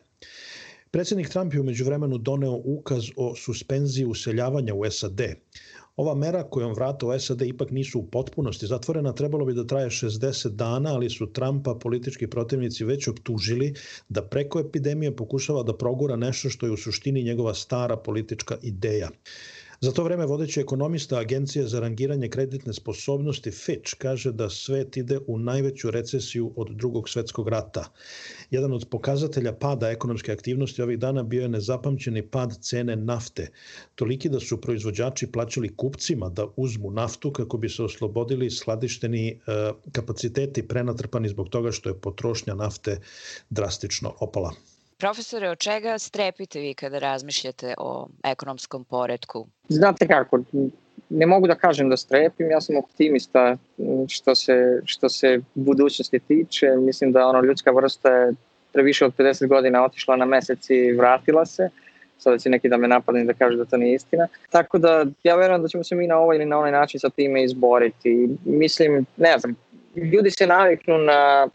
[0.92, 5.22] Predsednik Trump je umeđu vremenu doneo ukaz o suspenziji useljavanja u SAD.
[5.96, 9.90] Ova mera kojom vrata u SAD ipak nisu u potpunosti zatvorena trebalo bi da traje
[9.90, 13.74] 60 dana, ali su Trumpa politički protivnici već optužili
[14.10, 19.10] da preko epidemije pokušava da progura nešto što je u suštini njegova stara politička ideja.
[19.84, 25.18] Za to vreme vodeći ekonomista Agencije za rangiranje kreditne sposobnosti Fitch kaže da svet ide
[25.28, 27.84] u najveću recesiju od drugog svetskog rata.
[28.52, 33.50] Jedan od pokazatelja pada ekonomske aktivnosti ovih dana bio je nezapamćeni pad cene nafte,
[33.96, 39.36] toliki da su proizvođači plaćali kupcima da uzmu naftu kako bi se oslobodili skladišteni e,
[39.92, 43.00] kapaciteti prenatrpani zbog toga što je potrošnja nafte
[43.50, 44.54] drastično opala.
[45.04, 49.48] Profesore, od čega strepite vi kada razmišljate o ekonomskom poredku?
[49.70, 50.40] Znate kako,
[51.10, 53.58] ne mogu da kažem da strepim, ja sam optimista
[54.10, 56.68] što se, što se budućnosti tiče.
[56.78, 58.34] Mislim da ono ljudska vrsta je
[58.74, 61.70] previše od 50 godina otišla na mesec i vratila se.
[62.18, 64.28] Sada će neki da me napadne da kažu da to nije istina.
[64.50, 67.10] Tako da ja verujem da ćemo se mi na ovaj ili na onaj način sa
[67.10, 68.30] time izboriti.
[68.46, 69.56] Mislim, ne znam,
[69.96, 71.48] ljudi se naviknu na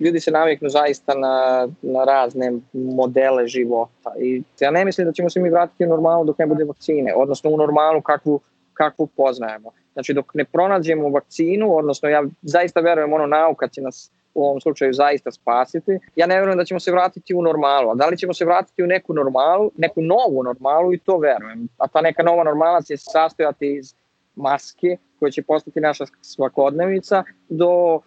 [0.00, 5.30] ljudi se naviknu zaista na, na razne modele života i ja ne mislim da ćemo
[5.30, 8.40] se mi vratiti u normalu dok ne bude vakcine, odnosno u normalu kakvu,
[8.72, 9.70] kakvu poznajemo.
[9.92, 14.60] Znači dok ne pronađemo vakcinu, odnosno ja zaista verujem ono nauka će nas u ovom
[14.60, 15.98] slučaju zaista spasiti.
[16.16, 18.82] Ja ne verujem da ćemo se vratiti u normalu, a da li ćemo se vratiti
[18.82, 21.68] u neku normalu, neku novu normalu i to verujem.
[21.78, 23.94] A ta neka nova normala će se sastojati iz
[24.36, 28.00] maske koja će postati naša svakodnevica do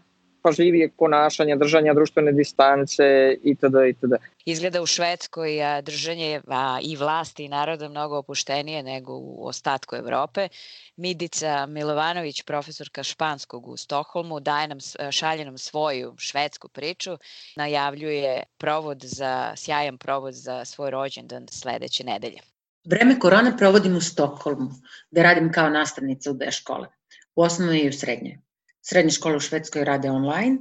[0.44, 3.04] pažljivijeg ponašanja, držanja društvene distance
[3.44, 3.76] itd.
[3.90, 4.14] itd.
[4.46, 9.96] Izgleda u Švedskoj a, držanje a, i vlasti i naroda mnogo opuštenije nego u ostatku
[9.96, 10.48] Evrope.
[10.96, 14.78] Midica Milovanović, profesorka španskog u Stokholmu, daje nam,
[15.12, 17.18] šalje nam svoju švedsku priču,
[17.56, 22.40] najavljuje provod za, sjajan provod za svoj rođendan sledeće nedelje.
[22.86, 24.72] Vreme korone provodim u Stokholmu,
[25.12, 26.88] gde radim kao nastavnica u B škole,
[27.36, 28.38] u osnovnoj i u srednjoj.
[28.86, 30.58] Srednje škole u Švedskoj rade online,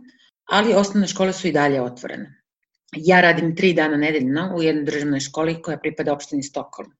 [0.50, 2.42] ali osnovne škole su i dalje otvorene.
[2.96, 6.90] Ja radim tri dana nedeljno u jednoj državnoj školi koja pripada opštini Stokholm.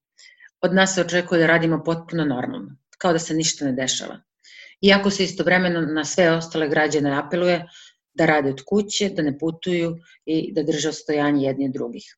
[0.60, 4.20] Od nas se očekuje da radimo potpuno normalno, kao da se ništa ne dešava.
[4.82, 7.66] Iako se istovremeno na sve ostale građane apeluje
[8.14, 12.16] da rade od kuće, da ne putuju i da drže ostojanje jedni od drugih.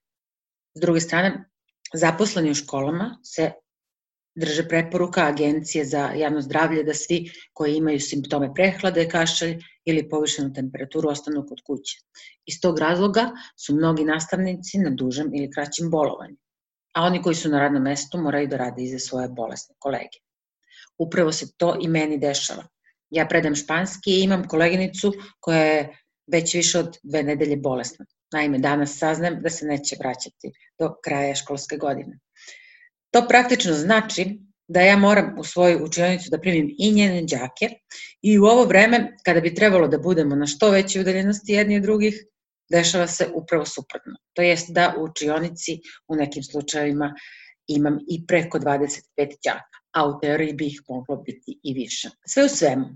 [0.74, 1.44] S druge strane,
[1.94, 3.52] zaposleni u školama se
[4.34, 10.52] drže preporuka Agencije za javno zdravlje da svi koji imaju simptome prehlade, kašalj ili povišenu
[10.52, 11.98] temperaturu ostanu kod kuće.
[12.46, 13.30] Iz tog razloga
[13.66, 16.36] su mnogi nastavnici na dužem ili kraćem bolovanju,
[16.92, 20.18] a oni koji su na radnom mestu moraju da rade iza svoje bolesne kolege.
[20.98, 22.66] Upravo se to i meni dešava.
[23.10, 25.96] Ja predam španski i imam koleginicu koja je
[26.32, 28.06] već više od dve nedelje bolesna.
[28.32, 32.18] Naime, danas saznam da se neće vraćati do kraja školske godine.
[33.14, 37.68] To praktično znači da ja moram u svoju učionicu da primim i njene đake
[38.22, 41.82] i u ovo vreme kada bi trebalo da budemo na što većoj udaljenosti jedni od
[41.82, 42.14] drugih,
[42.70, 44.12] dešava se upravo suprotno.
[44.32, 47.14] To jest da u učionici u nekim slučajevima
[47.66, 49.00] imam i preko 25
[49.44, 52.10] đaka, a u teoriji bi ih moglo biti i više.
[52.26, 52.86] Sve u svemu,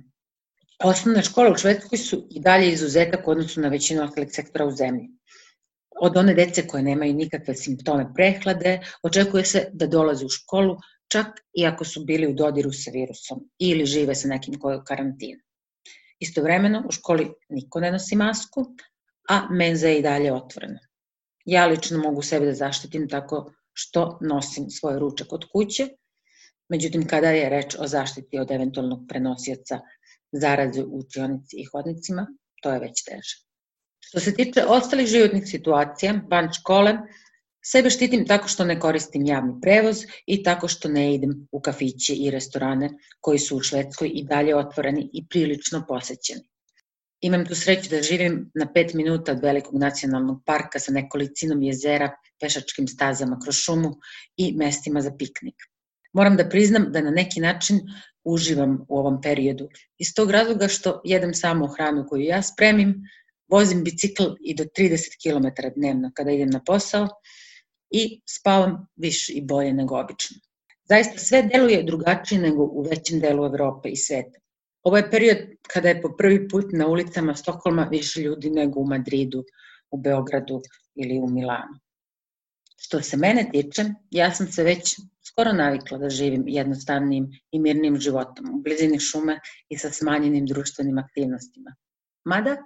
[0.85, 4.71] osnovne škole u Švedskoj su i dalje izuzetak u odnosu na većinu ostalih sektora u
[4.71, 5.18] zemlji.
[6.01, 10.77] Od one dece koje nemaju nikakve simptome prehlade, očekuje se da dolaze u školu
[11.09, 14.85] čak i ako su bili u dodiru sa virusom ili žive sa nekim koji je
[14.85, 15.41] karantinu.
[16.21, 18.65] Istovremeno u školi niko ne nosi masku,
[19.29, 20.79] a menza je i dalje otvorena.
[21.45, 25.89] Ja lično mogu sebe da zaštitim tako što nosim svoj ručak od kuće,
[26.69, 29.81] međutim kada je reč o zaštiti od eventualnog prenosioca
[30.33, 32.27] zaraze u učionici i hodnicima,
[32.63, 33.48] to je već teže.
[34.01, 36.99] Što se tiče ostalih životnih situacija van škole,
[37.71, 42.15] Sebe štitim tako što ne koristim javni prevoz i tako što ne idem u kafiće
[42.15, 46.49] i restorane koji su u Švedskoj i dalje otvoreni i prilično posećeni.
[47.21, 52.11] Imam tu sreću da živim na 5 minuta od velikog nacionalnog parka sa nekolicinom jezera,
[52.41, 53.95] pešačkim stazama kroz šumu
[54.37, 55.55] i mestima za piknik.
[56.13, 57.81] Moram da priznam da na neki način
[58.25, 59.69] uživam u ovom periodu.
[59.99, 62.95] Iz tog razloga što jedem samo hranu koju ja spremim,
[63.49, 67.09] vozim bicikl i do 30 km dnevno kada idem na posao
[67.91, 70.37] i spavam više i bolje nego obično.
[70.89, 74.39] Zaista sve deluje drugačije nego u većem delu Evrope i sveta.
[74.83, 75.39] Ovo je period
[75.73, 79.45] kada je po prvi put na ulicama Stokholma više ljudi nego u Madridu,
[79.91, 80.61] u Beogradu
[80.95, 81.79] ili u Milanu.
[82.77, 84.97] Što se mene tiče, ja sam se već
[85.29, 90.99] skoro navikla da živim jednostavnim i mirnim životom u blizini šume i sa smanjenim društvenim
[90.99, 91.75] aktivnostima.
[92.25, 92.57] Mada,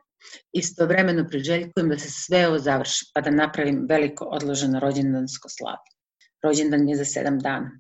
[0.53, 5.85] Istovremeno priželjkujem da se sve ovo završi, pa da napravim veliko odloženo rođendansko slavo.
[6.45, 7.71] Rođendan je za sedam dana.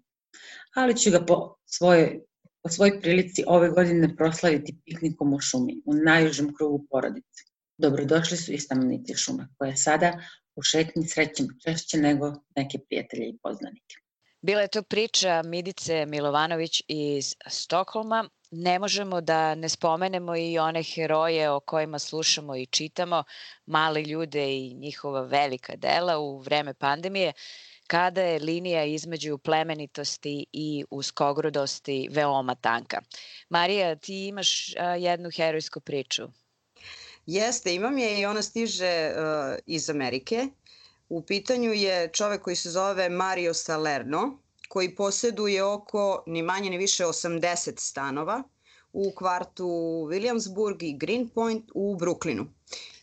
[0.74, 2.20] Ali ću ga po svojoj,
[2.62, 7.42] po svojoj prilici ove godine proslaviti piknikom u šumi, u najužem krugu porodice.
[7.78, 10.18] Dobrodošli su i stanovnici šume, koje sada
[10.56, 13.96] u šetnji srećem češće nego neke prijatelje i poznanike.
[14.40, 20.82] Bila je to priča Midice Milovanović iz Stokholma, ne možemo da ne spomenemo i one
[20.82, 23.24] heroje o kojima slušamo i čitamo,
[23.66, 27.32] mali ljude i njihova velika dela u vreme pandemije,
[27.86, 33.00] kada je linija između plemenitosti i uskogrudosti veoma tanka.
[33.48, 36.28] Marija, ti imaš jednu herojsku priču.
[37.26, 40.46] Jeste, imam je i ona stiže uh, iz Amerike.
[41.08, 44.38] U pitanju je čovek koji se zove Mario Salerno,
[44.72, 48.42] koji poseduje oko ni manje ni više 80 stanova
[48.92, 49.66] u kvartu
[50.10, 52.46] Williamsburg i Greenpoint u Brooklynu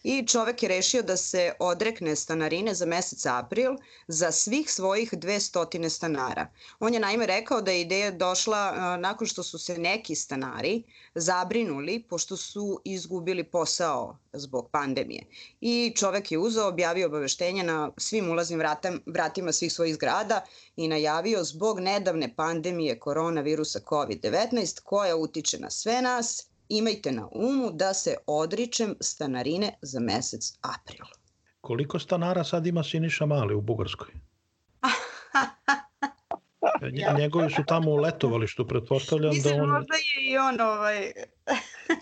[0.03, 3.75] i čovek je rešio da se odrekne stanarine za mesec april
[4.07, 6.47] za svih svojih 200 stanara.
[6.79, 10.83] On je naime rekao da je ideja došla nakon što su se neki stanari
[11.15, 15.25] zabrinuli pošto su izgubili posao zbog pandemije.
[15.61, 20.87] I čovek je uzao, objavio obaveštenje na svim ulaznim vratam, vratima svih svojih zgrada i
[20.87, 27.93] najavio zbog nedavne pandemije koronavirusa COVID-19 koja utiče na sve nas, imajte na umu da
[27.93, 31.05] se odričem stanarine za mesec april.
[31.61, 34.13] Koliko stanara sad ima Siniša Mali u Bugarskoj?
[37.17, 39.69] Njegovi su tamo u letovalištu, pretpostavljam Mislim, da on...
[39.69, 41.11] možda je i on ovaj...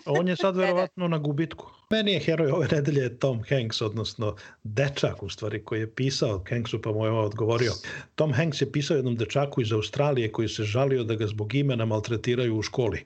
[0.06, 1.70] on je sad verovatno na gubitku.
[1.90, 6.82] Meni je heroj ove nedelje Tom Hanks, odnosno dečak u stvari koji je pisao Hanksu
[6.82, 7.72] pa mu je odgovorio.
[8.14, 11.84] Tom Hanks je pisao jednom dečaku iz Australije koji se žalio da ga zbog imena
[11.84, 13.04] maltretiraju u školi.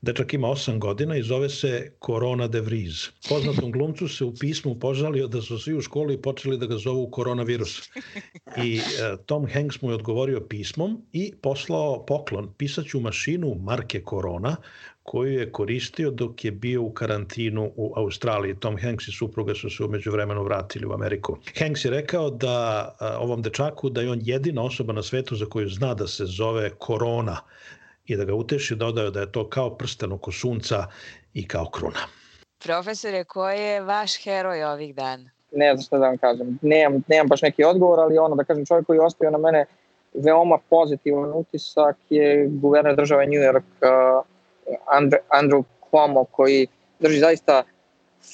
[0.00, 3.08] Dečak ima 8 godina i zove se Corona de Vries.
[3.28, 7.10] Poznatom glumcu se u pismu požalio da su svi u školi počeli da ga zovu
[7.10, 7.90] koronavirus.
[8.64, 8.80] I e,
[9.26, 14.56] Tom Hanks mu je odgovorio pismom i poslao poklon pisaću mašinu marke Corona
[15.02, 18.56] koju je koristio dok je bio u karantinu u Australiji.
[18.60, 21.36] Tom Hanks i supruga su se umeđu vremenu vratili u Ameriku.
[21.58, 25.46] Hanks je rekao da a, ovom dečaku da je on jedina osoba na svetu za
[25.46, 27.36] koju zna da se zove korona
[28.06, 30.86] i da ga uteši dodao da je to kao prsten oko sunca
[31.34, 32.00] i kao kruna.
[32.64, 35.30] Profesore, ko je vaš heroj ovih dana?
[35.52, 36.58] Ne znam šta da vam kažem.
[36.62, 39.66] Nemam, nemam baš neki odgovor, ali ono da kažem čovjek koji je ostavio na mene
[40.24, 44.24] veoma pozitivan utisak je guverner države New York uh,
[45.30, 46.66] Andrew, Cuomo koji
[47.00, 47.62] drži zaista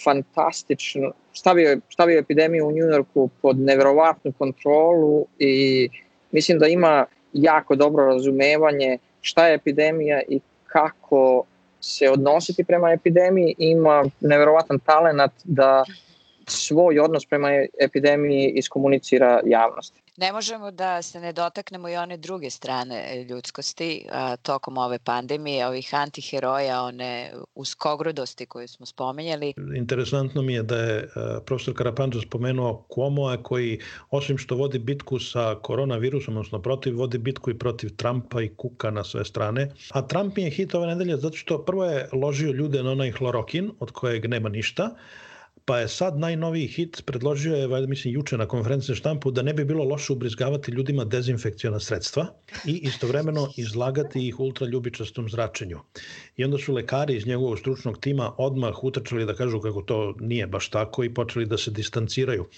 [0.04, 5.88] fantastično, stavio, stavio epidemiju u Njujorku pod neverovatnu kontrolu i
[6.30, 11.44] mislim da ima jako dobro razumevanje šta je epidemija i kako
[11.80, 15.84] se odnositi prema epidemiji, ima neverovatan talenat da
[16.46, 17.48] svoj odnos prema
[17.80, 20.01] epidemiji iskomunicira javnosti.
[20.16, 25.66] Ne možemo da se ne dotaknemo i one druge strane ljudskosti a, tokom ove pandemije,
[25.66, 29.54] ovih antiheroja, one uskogrudosti koje smo spomenjali.
[29.76, 31.08] Interesantno mi je da je
[31.46, 37.50] profesor Karapanđo spomenuo Cuomoa koji osim što vodi bitku sa koronavirusom, odnosno protiv, vodi bitku
[37.50, 39.70] i protiv Trumpa i Kuka na sve strane.
[39.90, 43.10] A Trump mi je hit ove nedelje zato što prvo je ložio ljude na onaj
[43.10, 44.90] hlorokin od kojeg nema ništa,
[45.64, 49.54] pa je sad najnoviji hit predložio je, valjda mislim, juče na konferenciji štampu da ne
[49.54, 52.26] bi bilo loše ubrizgavati ljudima dezinfekcijona sredstva
[52.66, 55.78] i istovremeno izlagati ih ultraljubičastom zračenju.
[56.36, 60.46] I onda su lekari iz njegovog stručnog tima odmah utrčali da kažu kako to nije
[60.46, 62.48] baš tako i počeli da se distanciraju.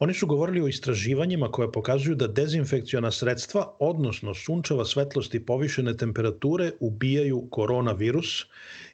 [0.00, 5.96] Oni su govorili o istraživanjima koje pokazuju da dezinfekciona sredstva, odnosno sunčeva svetlost i povišene
[5.96, 8.46] temperature ubijaju koronavirus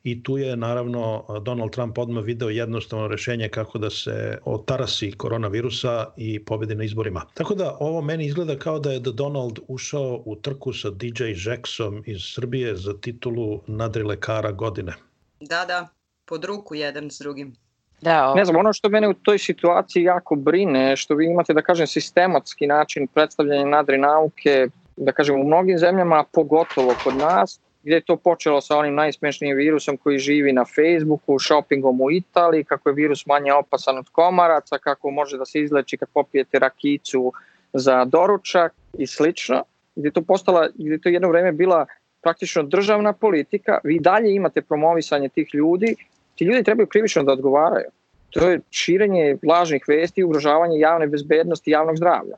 [0.05, 6.07] i tu je naravno Donald Trump odmah video jednostavno rešenje kako da se otarasi koronavirusa
[6.17, 7.27] i pobedi na izborima.
[7.35, 11.25] Tako da ovo meni izgleda kao da je da Donald ušao u trku sa DJ
[11.47, 14.95] Jacksom iz Srbije za titulu nadrilekara godine.
[15.41, 15.89] Da, da,
[16.25, 17.64] pod ruku jedan s drugim.
[18.05, 18.35] Da, o...
[18.35, 21.87] Ne znam, ono što mene u toj situaciji jako brine, što vi imate, da kažem,
[21.87, 28.01] sistematski način predstavljanja nadri nauke, da kažem, u mnogim zemljama, pogotovo kod nas, gde je
[28.01, 32.95] to počelo sa onim najsmešnijim virusom koji živi na Facebooku, shoppingom u Italiji, kako je
[32.95, 37.33] virus manje opasan od komaraca, kako može da se izleči kad popijete rakicu
[37.73, 39.65] za doručak i slično,
[39.97, 41.87] gde je to postala, gde je to jedno vreme bila
[42.23, 45.97] praktično državna politika, vi dalje imate promovisanje tih ljudi,
[46.35, 47.91] ti ljudi trebaju krivično da odgovaraju.
[48.31, 52.37] To je širenje lažnih vesti i ugrožavanje javne bezbednosti i javnog zdravlja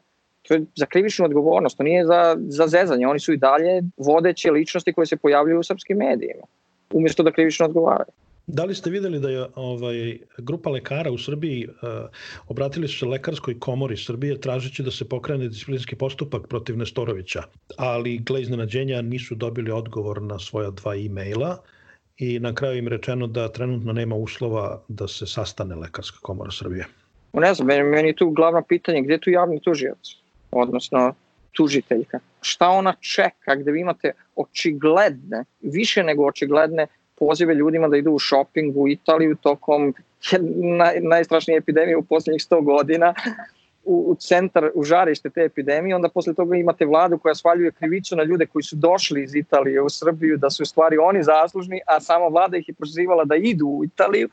[0.49, 4.51] to je za krivičnu odgovornost, to nije za, za zezanje, oni su i dalje vodeće
[4.51, 6.47] ličnosti koje se pojavljuju u srpskim medijima,
[6.92, 8.12] umjesto da krivično odgovaraju.
[8.47, 11.88] Da li ste videli da je ovaj, grupa lekara u Srbiji uh,
[12.49, 17.42] obratili su se lekarskoj komori Srbije tražeći da se pokrene disciplinski postupak protiv Nestorovića,
[17.76, 21.57] ali gle iznenađenja nisu dobili odgovor na svoja dva e-maila
[22.18, 26.86] i na kraju im rečeno da trenutno nema uslova da se sastane lekarska komora Srbije.
[27.32, 30.16] Ne znam, meni, meni tu glavno pitanje gde je tu javni tužijac?
[30.50, 31.14] odnosno
[31.52, 32.18] tužiteljka.
[32.40, 36.86] Šta ona čeka gde vi imate očigledne, više nego očigledne
[37.18, 39.94] pozive ljudima da idu u shopping u Italiju tokom
[40.78, 43.14] naj, najstrašnije epidemije u poslednjih 100 godina
[43.87, 48.16] u, u centar, u žarište te epidemije, onda posle toga imate vladu koja svaljuje krivicu
[48.16, 51.80] na ljude koji su došli iz Italije u Srbiju, da su u stvari oni zaslužni,
[51.87, 54.28] a sama vlada ih je prozivala da idu u Italiju.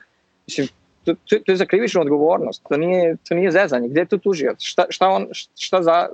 [0.48, 0.68] Mislim,
[1.06, 3.88] to, to, to je za krivičnu odgovornost, to nije, to nije zezanje.
[3.88, 4.62] Gde je tu tužijac?
[4.62, 5.28] Šta, šta, on,
[5.60, 6.08] šta, za,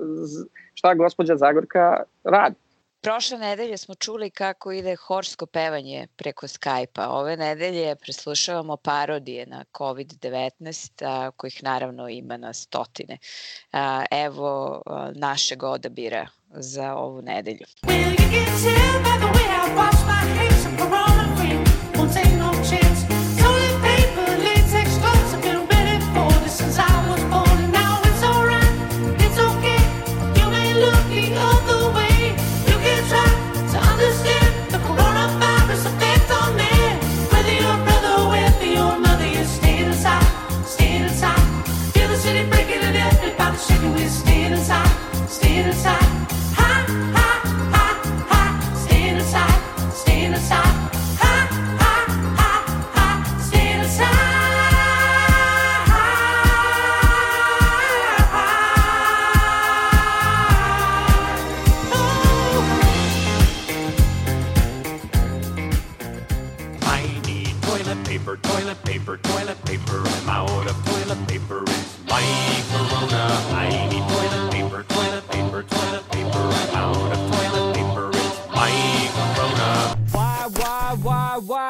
[0.74, 2.56] šta gospođa Zagorka radi?
[3.02, 7.08] Prošle nedelje smo čuli kako ide horsko pevanje preko Skype-a.
[7.08, 13.18] Ove nedelje preslušavamo parodije na COVID-19, a, kojih naravno ima na stotine.
[14.10, 14.82] Evo
[15.14, 17.66] našeg odabira za ovu nedelju.
[17.82, 18.48] Will you get
[19.04, 21.58] by the way I wash my hands of corona free?
[21.94, 22.99] Won't take no chance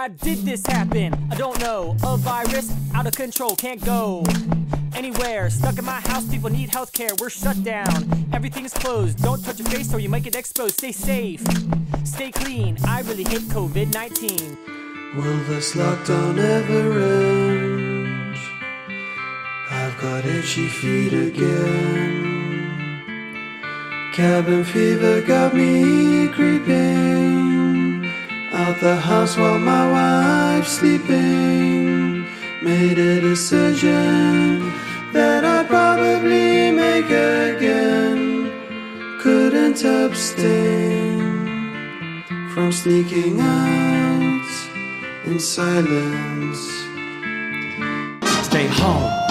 [0.08, 1.12] this happen?
[1.30, 1.96] I don't know.
[2.04, 4.24] A virus out of control, can't go
[4.94, 5.50] anywhere.
[5.50, 7.10] Stuck in my house, people need health care.
[7.20, 8.28] We're shut down.
[8.32, 9.22] Everything's closed.
[9.22, 10.74] Don't touch your face or you might get exposed.
[10.74, 11.44] Stay safe.
[12.04, 12.78] Stay clean.
[12.84, 14.58] I really hate COVID 19.
[15.16, 18.36] Will this lockdown ever end?
[19.70, 22.30] I've got itchy feet again.
[24.14, 27.49] Cabin fever got me creeping
[28.60, 32.26] out the house while my wife's sleeping.
[32.62, 34.72] Made a decision
[35.12, 38.20] that I'd probably make again.
[39.22, 41.16] Couldn't abstain
[42.52, 44.50] from sneaking out
[45.24, 46.62] in silence.
[48.48, 49.29] Stay home.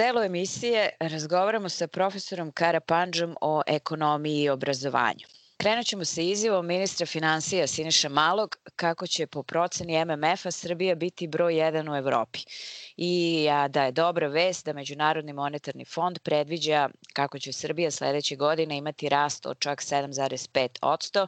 [0.00, 5.26] Delu emisije razgovaramo sa profesorom Karapandžom o ekonomiji i obrazovanju.
[5.56, 11.28] Krenut ćemo sa izjavom ministra financija Siniša Malog kako će po proceni MMF-a Srbija biti
[11.28, 12.40] broj 1 u Evropi.
[12.96, 18.76] I da je dobra vest da Međunarodni monetarni fond predviđa kako će Srbija sledeće godine
[18.76, 21.26] imati rast od čak 7,5%,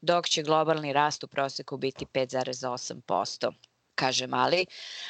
[0.00, 3.52] dok će globalni rast u proseku biti 5,8%
[3.98, 4.66] kaže Mali,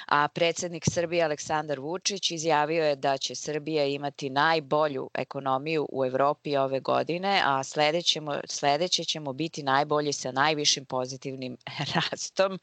[0.06, 6.56] a predsednik Srbije Aleksandar Vučić izjavio je da će Srbija imati najbolju ekonomiju u Evropi
[6.56, 11.56] ove godine, a sledećemo, sledeće ćemo biti najbolji sa najvišim pozitivnim
[11.94, 12.58] rastom.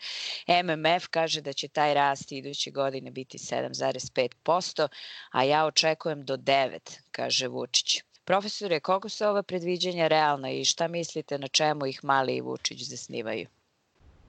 [0.48, 4.88] MMF kaže da će taj rast iduće godine biti 7,5%,
[5.32, 8.02] a ja očekujem do 9, kaže Vučić.
[8.26, 12.82] Profesore, koliko su ova predviđanja realna i šta mislite na čemu ih Mali i Vučić
[12.90, 13.48] zasnivaju?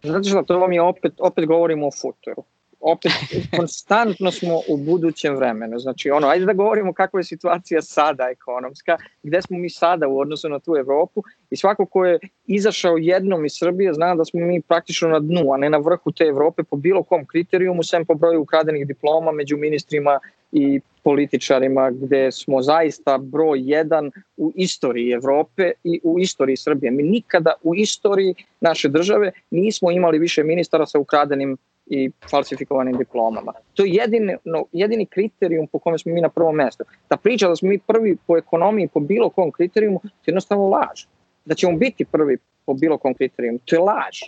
[0.07, 2.43] Znate šta, to vam je opet, opet govorimo o futuru.
[2.81, 3.13] Opet,
[3.57, 5.79] konstantno smo u budućem vremenu.
[5.79, 10.19] Znači, ono, ajde da govorimo kakva je situacija sada ekonomska, gde smo mi sada u
[10.19, 14.41] odnosu na tu Evropu i svako ko je izašao jednom iz Srbije zna da smo
[14.41, 18.07] mi praktično na dnu, a ne na vrhu te Evrope po bilo kom kriterijumu, sem
[18.07, 20.19] po broju ukradenih diploma među ministrima
[20.53, 26.91] i političarima, gde smo zaista broj jedan u istoriji Evrope i u istoriji Srbije.
[26.91, 33.53] Mi nikada u istoriji naše države nismo imali više ministara sa ukradenim i falsifikovanim diplomama.
[33.75, 36.85] To je jedini, no, jedini kriterijum po kome smo mi na prvom mestu.
[37.09, 40.69] Ta priča da smo mi prvi po ekonomiji po bilo kom kriterijumu, to je jednostavno
[40.69, 41.07] laž.
[41.45, 44.23] Da ćemo biti prvi po bilo kom kriterijumu, to je laž.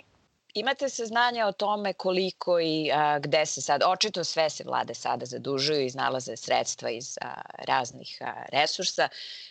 [0.58, 5.26] Imate saznanja o tome koliko i a, gde se sad, očito sve se vlade sada
[5.26, 9.08] zadužuju, iznalaze sredstva iz a, raznih a, resursa,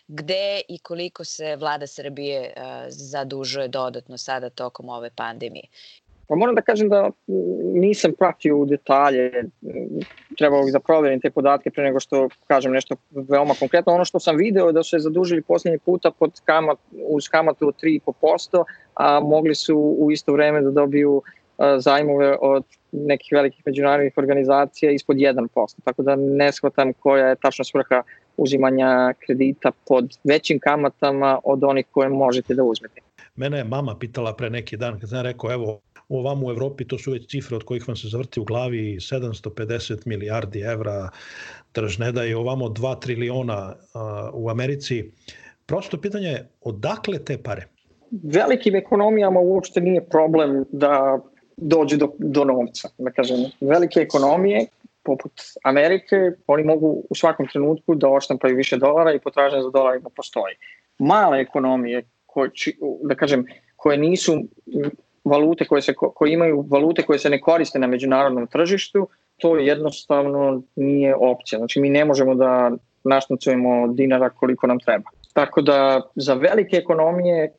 [0.07, 5.67] gde i koliko se vlada Srbije a, zadužuje dodatno sada tokom ove pandemije.
[6.27, 7.09] Pa moram da kažem da
[7.73, 9.31] nisam pratio u detalje,
[10.37, 13.93] trebao bih da proverim te podatke pre nego što kažem nešto veoma konkretno.
[13.93, 17.67] Ono što sam video je da su se zadužili poslednji puta pod kamat, uz kamatu
[17.67, 18.63] od 3,5%,
[18.93, 21.21] a mogli su u isto vreme da dobiju
[21.77, 25.47] zajmove od nekih velikih međunarodnih organizacija ispod 1%.
[25.83, 28.03] Tako da ne shvatam koja je tačna svrha
[28.37, 33.01] uzimanja kredita pod većim kamatama od onih koje možete da uzmete.
[33.35, 36.97] Mene je mama pitala pre neki dan kad sam rekao evo ovam u Evropi to
[36.97, 41.09] su već cifre od kojih vam se zavrti u glavi 750 milijardi evra
[41.71, 43.75] tržne da je ovamo 2 triliona
[44.33, 45.11] u Americi.
[45.65, 47.67] Prosto pitanje je odakle te pare?
[48.23, 51.19] Velikim ekonomijama uopšte nije problem da
[51.57, 52.89] dođe do, do novca.
[52.97, 54.65] Da kažem, velike ekonomije
[55.03, 55.31] poput
[55.63, 56.15] Amerike,
[56.47, 60.55] oni mogu u svakom trenutku da oštampaju više dolara i potražnja za dolarima postoji.
[60.99, 62.49] Male ekonomije, koje,
[63.03, 63.45] da kažem,
[63.75, 64.33] koje nisu
[65.29, 69.07] valute koje, se, koje imaju valute koje se ne koriste na međunarodnom tržištu,
[69.37, 71.59] to jednostavno nije opcija.
[71.59, 72.71] Znači mi ne možemo da
[73.03, 75.09] našnucujemo dinara koliko nam treba.
[75.33, 77.53] Tako da za velike ekonomije,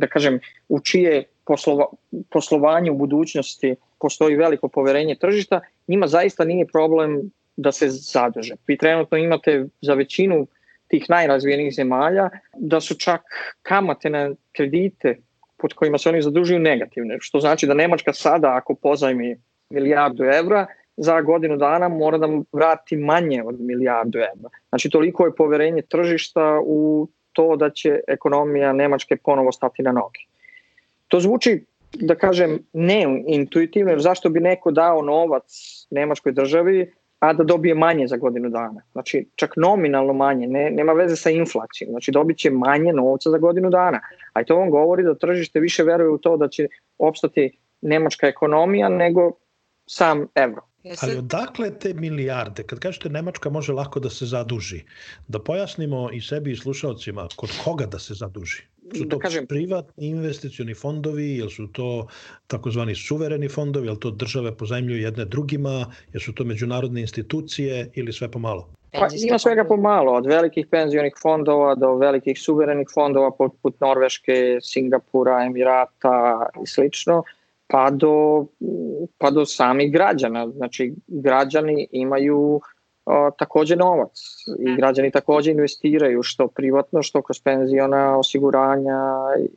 [0.00, 1.86] da kažem, u čije poslova,
[2.30, 8.54] poslovanje u budućnosti postoji veliko poverenje tržišta, njima zaista nije problem da se zadrže.
[8.66, 10.46] Vi trenutno imate za većinu
[10.88, 13.20] tih najrazvijenih zemalja da su čak
[13.62, 15.18] kamate na kredite
[15.56, 19.36] pod kojima se oni zadužuju negativne, što znači da Nemačka sada ako pozajmi
[19.70, 24.50] milijardu evra, za godinu dana mora da vrati manje od milijardu evra.
[24.68, 30.20] Znači toliko je poverenje tržišta u to da će ekonomija Nemačke ponovo stati na noge.
[31.08, 35.44] To zvuči, da kažem, neintuitivno, jer zašto bi neko dao novac
[35.90, 38.82] Nemačkoj državi, a da dobije manje za godinu dana.
[38.92, 41.90] Znači, čak nominalno manje, ne, nema veze sa inflacijom.
[41.90, 44.00] Znači, dobit će manje novca za godinu dana.
[44.32, 48.26] A i to vam govori da tržište više veruje u to da će opstati nemačka
[48.26, 49.32] ekonomija nego
[49.86, 50.62] sam evro.
[51.00, 52.62] Ali odakle te milijarde?
[52.62, 54.84] Kad kažete Nemačka može lako da se zaduži,
[55.28, 58.62] da pojasnimo i sebi i slušalcima kod koga da se zaduži?
[58.94, 62.06] Su to da kažem, privatni investicioni fondovi, ili su to
[62.46, 68.12] takozvani suvereni fondovi, ili to države pozajmljuju jedne drugima, ili su to međunarodne institucije ili
[68.12, 68.68] sve pomalo?
[68.92, 75.44] Pa, ima svega pomalo, od velikih penzionih fondova do velikih suverenih fondova poput Norveške, Singapura,
[75.44, 77.22] Emirata i slično,
[77.66, 78.46] pa do,
[79.18, 80.48] pa do samih građana.
[80.48, 82.60] Znači, građani imaju
[83.06, 84.18] o, takođe novac
[84.58, 89.00] i građani takođe investiraju što privatno, što kroz penziona, osiguranja
[89.40, 89.48] i,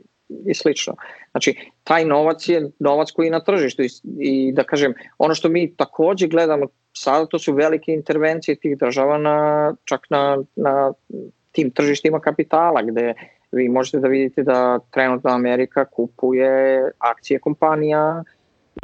[0.45, 0.95] i slično.
[1.31, 3.89] Znači, taj novac je novac koji je na tržištu i,
[4.19, 9.17] i da kažem, ono što mi takođe gledamo sada to su velike intervencije tih država
[9.17, 10.93] na, čak na, na
[11.51, 13.13] tim tržištima kapitala gde
[13.51, 18.23] vi možete da vidite da trenutno Amerika kupuje akcije kompanija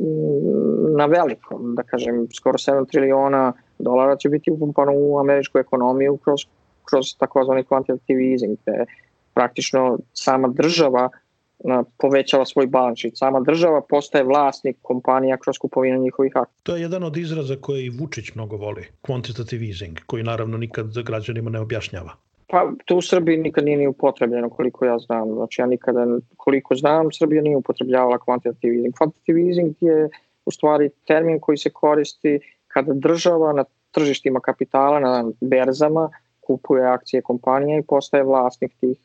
[0.01, 6.17] mm, na velikom, da kažem, skoro 7 triliona dolara će biti upumpano u američku ekonomiju
[6.17, 6.39] kroz,
[6.83, 8.85] kroz takozvani quantitative easing, gde
[9.33, 11.09] praktično sama država
[11.97, 12.99] povećava svoj balans.
[13.13, 16.63] Sama država postaje vlasnik kompanija kroz kupovinu njihovih akcija.
[16.63, 21.03] To je jedan od izraza koje i Vučić mnogo voli, quantitative easing, koji naravno nikad
[21.03, 22.11] građanima ne objašnjava.
[22.55, 25.33] Pa to u Srbiji nikad nije ni upotrebljeno koliko ja znam.
[25.33, 26.05] Znači ja nikada,
[26.37, 28.93] koliko znam, Srbija nije upotrebljavala quantitative easing.
[28.93, 30.09] Quantitative easing je
[30.45, 36.09] u stvari termin koji se koristi kada država na tržištima kapitala, na berzama,
[36.41, 38.97] kupuje akcije kompanija i postaje vlasnik tih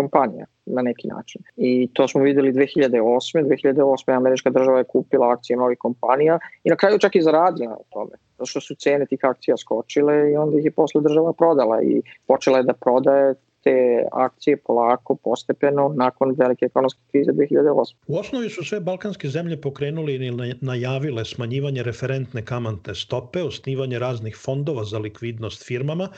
[0.00, 1.42] kompanija na neki način.
[1.56, 3.44] I to smo videli 2008.
[3.44, 4.16] 2008.
[4.16, 8.14] američka država je kupila akcije novih kompanija i na kraju čak i zaradila na tome.
[8.38, 12.02] Zato što su cene tih akcija skočile i onda ih je posle država prodala i
[12.26, 17.94] počela je da prodaje te akcije polako, postepeno, nakon velike ekonomske krize 2008.
[18.06, 24.36] U osnovi su sve balkanske zemlje pokrenuli ili najavile smanjivanje referentne kamante stope, osnivanje raznih
[24.36, 26.08] fondova za likvidnost firmama,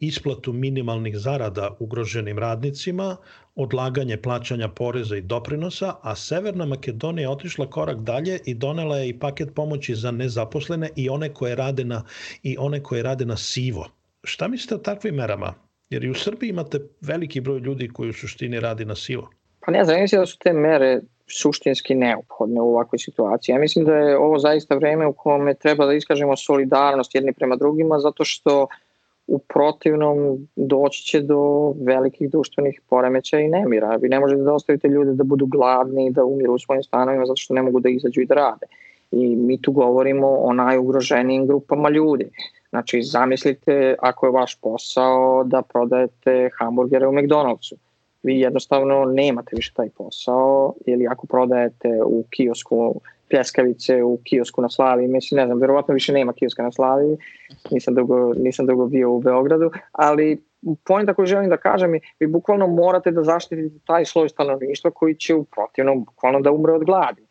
[0.00, 3.16] isplatu minimalnih zarada ugroženim radnicima,
[3.54, 9.08] odlaganje plaćanja poreza i doprinosa, a Severna Makedonija je otišla korak dalje i donela je
[9.08, 12.04] i paket pomoći za nezaposlene i one koje rade na,
[12.42, 13.86] i one koje rade na sivo.
[14.24, 15.67] Šta mislite o takvim merama?
[15.90, 19.30] Jer i u Srbiji imate veliki broj ljudi koji u suštini radi na sivo.
[19.60, 23.52] Pa ne znam, mislim da su te mere suštinski neophodne u ovakvoj situaciji.
[23.52, 27.56] Ja mislim da je ovo zaista vreme u kome treba da iskažemo solidarnost jedni prema
[27.56, 28.66] drugima, zato što
[29.26, 33.96] u protivnom doći će do velikih društvenih poremeća i nemira.
[33.96, 37.26] Vi ne možete da ostavite ljude da budu gladni i da umiru u svojim stanovima
[37.26, 38.66] zato što ne mogu da izađu i da rade.
[39.10, 42.30] I mi tu govorimo o najugroženijim grupama ljudi.
[42.70, 47.74] Znači, zamislite ako je vaš posao da prodajete hamburgere u McDonald'su.
[48.22, 53.00] Vi jednostavno nemate više taj posao ili ako prodajete u kiosku
[53.30, 57.16] pljeskavice u kiosku na Slavi, mislim, ne znam, verovatno više nema kioska na Slavi,
[57.70, 60.42] nisam dugo, nisam dugo bio u Beogradu, ali
[60.84, 65.14] pojenta koju želim da kažem je, vi bukvalno morate da zaštitite taj sloj stanovništva koji
[65.14, 67.27] će u protivnom bukvalno da umre od gladi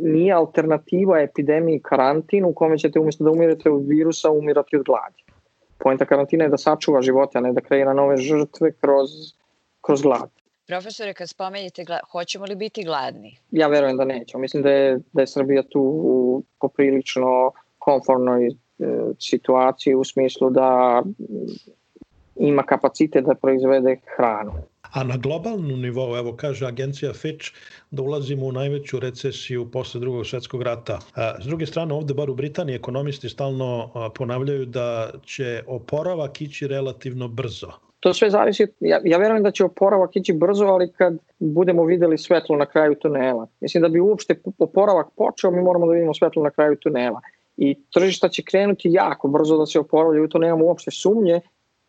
[0.00, 5.24] nije alternativa epidemiji karantin u kome ćete umjesto da umirete od virusa umirati od gladi.
[5.78, 9.10] Poenta karantina je da sačuva živote, a ne da kreira nove žrtve kroz,
[9.80, 10.30] kroz glad.
[10.66, 13.38] Profesore, kad spomenjete, hoćemo li biti gladni?
[13.50, 14.40] Ja verujem da nećemo.
[14.40, 18.52] Mislim da je, da je Srbija tu u poprilično konfornoj e,
[19.18, 21.02] situaciji u smislu da
[22.36, 24.52] ima kapacitet da proizvede hranu.
[24.92, 27.46] A na globalnom nivou, evo kaže agencija Fitch,
[27.90, 30.98] da ulazimo u najveću recesiju posle drugog svetskog rata.
[31.40, 37.28] S druge strane, ovde bar u Britaniji ekonomisti stalno ponavljaju da će oporavak ići relativno
[37.28, 37.72] brzo.
[38.00, 42.18] To sve zavisi, ja, ja verujem da će oporavak ići brzo, ali kad budemo videli
[42.18, 43.46] svetlo na kraju tunela.
[43.60, 47.20] Mislim da bi uopšte oporavak počeo, mi moramo da vidimo svetlo na kraju tunela.
[47.56, 51.40] I tržišta će krenuti jako brzo da se oporavljaju, to nemamo uopšte sumnje,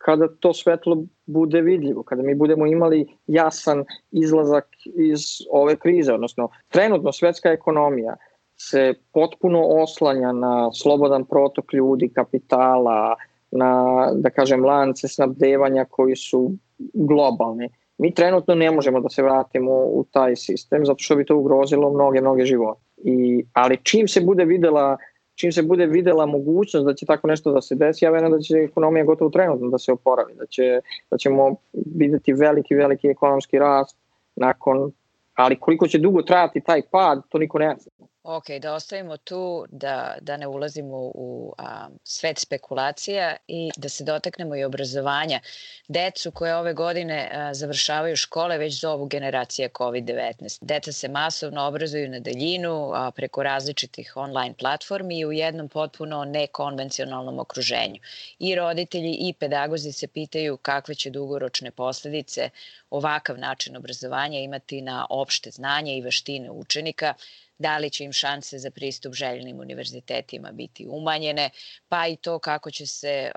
[0.05, 5.19] kada to svetlo bude vidljivo, kada mi budemo imali jasan izlazak iz
[5.51, 8.15] ove krize, odnosno trenutno svetska ekonomija
[8.55, 13.15] se potpuno oslanja na slobodan protok ljudi, kapitala,
[13.51, 13.71] na,
[14.15, 16.51] da kažem, lance snabdevanja koji su
[16.93, 17.69] globalni.
[17.97, 21.93] Mi trenutno ne možemo da se vratimo u taj sistem, zato što bi to ugrozilo
[21.93, 22.81] mnoge, mnoge živote.
[22.97, 24.97] I, ali čim se bude videla
[25.35, 28.39] čim se bude videla mogućnost da će tako nešto da se desi, ja verujem da
[28.39, 30.81] će ekonomija gotovo trenutno da se oporavi, da, će,
[31.11, 31.55] da ćemo
[31.95, 33.97] videti veliki, veliki ekonomski rast
[34.35, 34.91] nakon,
[35.33, 38.07] ali koliko će dugo trajati taj pad, to niko ne zna.
[38.23, 44.03] Ok, da ostavimo tu, da, da ne ulazimo u a, svet spekulacija i da se
[44.03, 45.39] dotaknemo i obrazovanja.
[45.87, 50.57] Decu koje ove godine a, završavaju škole već zovu generacija COVID-19.
[50.61, 56.25] Deca se masovno obrazuju na daljinu a, preko različitih online platformi i u jednom potpuno
[56.25, 57.99] nekonvencionalnom okruženju.
[58.39, 62.49] I roditelji i pedagozi se pitaju kakve će dugoročne posledice
[62.89, 67.13] ovakav način obrazovanja imati na opšte znanje i veštine učenika,
[67.57, 71.49] da li će im šanse za pristup željenim univerzitetima biti umanjene,
[71.89, 73.31] pa i to kako će se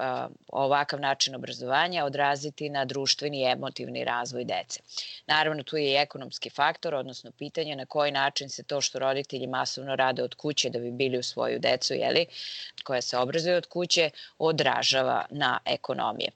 [0.49, 4.81] ovakav način obrazovanja odraziti na društveni i emotivni razvoj dece.
[5.27, 9.47] Naravno, tu je i ekonomski faktor, odnosno pitanje na koji način se to što roditelji
[9.47, 12.27] masovno rade od kuće da bi bili u svoju decu, jeli,
[12.85, 16.31] koja se obrazuje od kuće, odražava na ekonomije.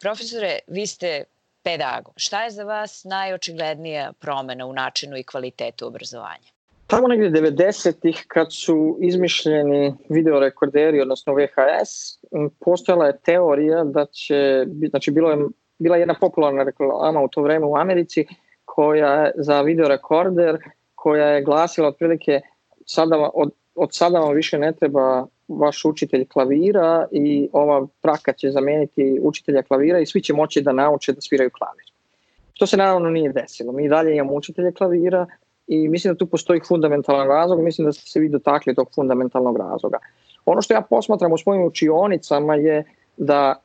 [0.00, 1.24] Profesore, vi ste
[1.62, 2.14] pedagog.
[2.16, 6.51] Šta je za vas najočiglednija promena u načinu i kvalitetu obrazovanja?
[6.92, 12.20] Tamo negde 90-ih kad su izmišljeni videorekorderi, odnosno VHS,
[12.60, 15.38] postojala je teorija da će, znači bilo je,
[15.78, 18.26] bila je jedna popularna reklama u to vreme u Americi
[18.64, 20.58] koja za videorekorder
[20.94, 22.40] koja je glasila otprilike
[22.86, 28.50] sada, od, od sada vam više ne treba vaš učitelj klavira i ova traka će
[28.50, 31.92] zameniti učitelja klavira i svi će moći da nauče da sviraju klavir.
[32.58, 33.72] To se naravno nije desilo.
[33.72, 35.26] Mi dalje imamo učitelje klavira
[35.66, 39.56] i mislim da tu postoji fundamentalan razlog, mislim da ste se vi dotakli tog fundamentalnog
[39.56, 39.98] razloga.
[40.44, 42.84] Ono što ja posmatram u svojim učionicama je
[43.16, 43.62] da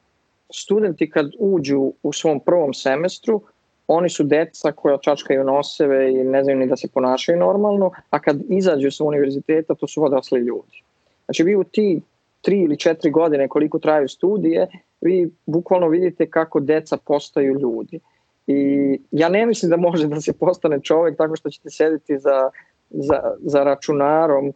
[0.54, 3.42] studenti kad uđu u svom prvom semestru,
[3.88, 8.20] oni su deca koja čačkaju noseve i ne znaju ni da se ponašaju normalno, a
[8.20, 10.84] kad izađu sa univerziteta to su odrasli ljudi.
[11.26, 12.02] Znači vi u ti
[12.42, 14.68] tri ili četiri godine koliko traju studije,
[15.02, 18.00] vi bukvalno vidite kako deca postaju ljudi.
[18.48, 22.50] I ja ne mislim da može da se postane čovek tako što ćete sedeti za,
[22.90, 24.54] za, za računarom uh,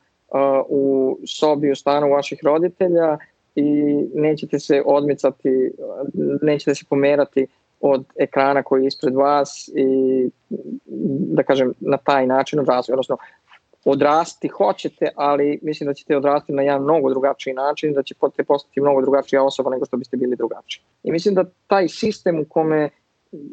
[0.69, 3.17] u sobi u stanu vaših roditelja
[3.55, 5.71] i nećete se odmicati,
[6.41, 7.47] nećete se pomerati
[7.81, 10.29] od ekrana koji je ispred vas i
[11.33, 13.17] da kažem na taj način razvoj, odnosno
[13.85, 18.81] odrasti hoćete, ali mislim da ćete odrasti na jedan mnogo drugačiji način, da ćete postati
[18.81, 20.83] mnogo drugačija osoba nego što biste bili drugačiji.
[21.03, 22.89] I mislim da taj sistem u kome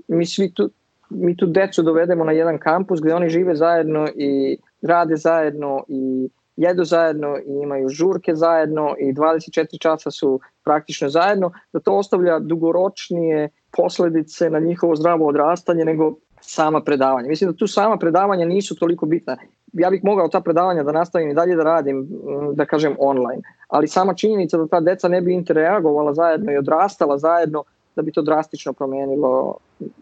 [0.09, 0.71] mi svi tu,
[1.11, 6.29] mi tu decu dovedemo na jedan kampus gde oni žive zajedno i rade zajedno i
[6.57, 12.39] jedu zajedno i imaju žurke zajedno i 24 časa su praktično zajedno, da to ostavlja
[12.39, 17.29] dugoročnije posledice na njihovo zdravo odrastanje nego sama predavanja.
[17.29, 19.37] Mislim da tu sama predavanja nisu toliko bitna.
[19.73, 22.09] Ja bih mogao ta predavanja da nastavim i dalje da radim,
[22.55, 27.19] da kažem online, ali sama činjenica da ta deca ne bi interagovala zajedno i odrastala
[27.19, 27.65] zajedno,
[27.99, 29.59] da bi to drastično promenilo,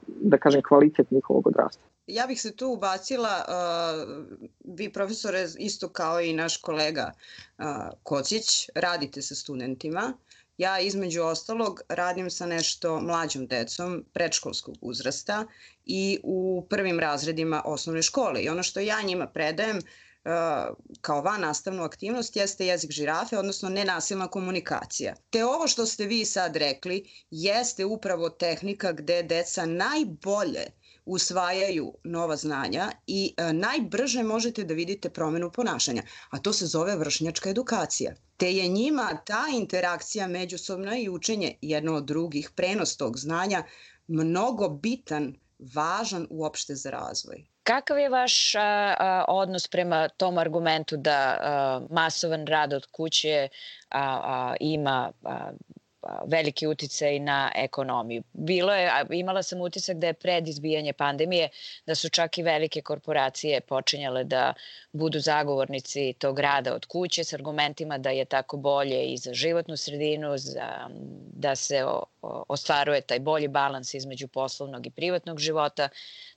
[0.06, 1.82] da kažem, kvalitet njihovog odrasta.
[2.06, 4.34] Ja bih se tu ubacila, uh,
[4.76, 7.64] vi profesore isto kao i naš kolega uh,
[8.02, 10.12] Kocić, radite sa studentima.
[10.58, 15.44] Ja između ostalog radim sa nešto mlađom decom predškolskog uzrasta
[15.84, 18.42] i u prvim razredima osnovne škole.
[18.42, 19.80] I ono što ja njima predajem
[21.00, 25.14] kao van nastavnu aktivnost jeste jezik žirafe, odnosno nenasilna komunikacija.
[25.30, 30.66] Te ovo što ste vi sad rekli jeste upravo tehnika gde deca najbolje
[31.04, 37.50] usvajaju nova znanja i najbrže možete da vidite promenu ponašanja, a to se zove vršnjačka
[37.50, 38.14] edukacija.
[38.36, 43.64] Te je njima ta interakcija međusobna i učenje jedno od drugih, prenos tog znanja,
[44.06, 45.34] mnogo bitan,
[45.74, 47.55] važan uopšte za razvoj.
[47.66, 48.60] Kakav je vaš a,
[48.98, 53.48] a, odnos prema tom argumentu da a, masovan rad od kuće
[53.90, 55.50] a, a, ima a,
[56.26, 58.22] veliki uticaj na ekonomiju.
[58.32, 61.48] Bilo je, imala sam utisak da je pred izbijanje pandemije,
[61.86, 64.54] da su čak i velike korporacije počinjale da
[64.92, 69.76] budu zagovornici tog rada od kuće s argumentima da je tako bolje i za životnu
[69.76, 70.88] sredinu, za,
[71.32, 75.88] da se o, o, ostvaruje taj bolji balans između poslovnog i privatnog života,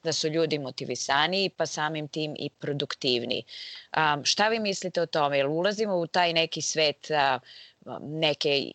[0.04, 3.44] da su ljudi motivisaniji, pa samim tim i produktivniji.
[3.98, 5.38] Um, šta vi mislite o tome?
[5.38, 7.40] Jel ulazimo u taj neki svet a,
[8.02, 8.72] neke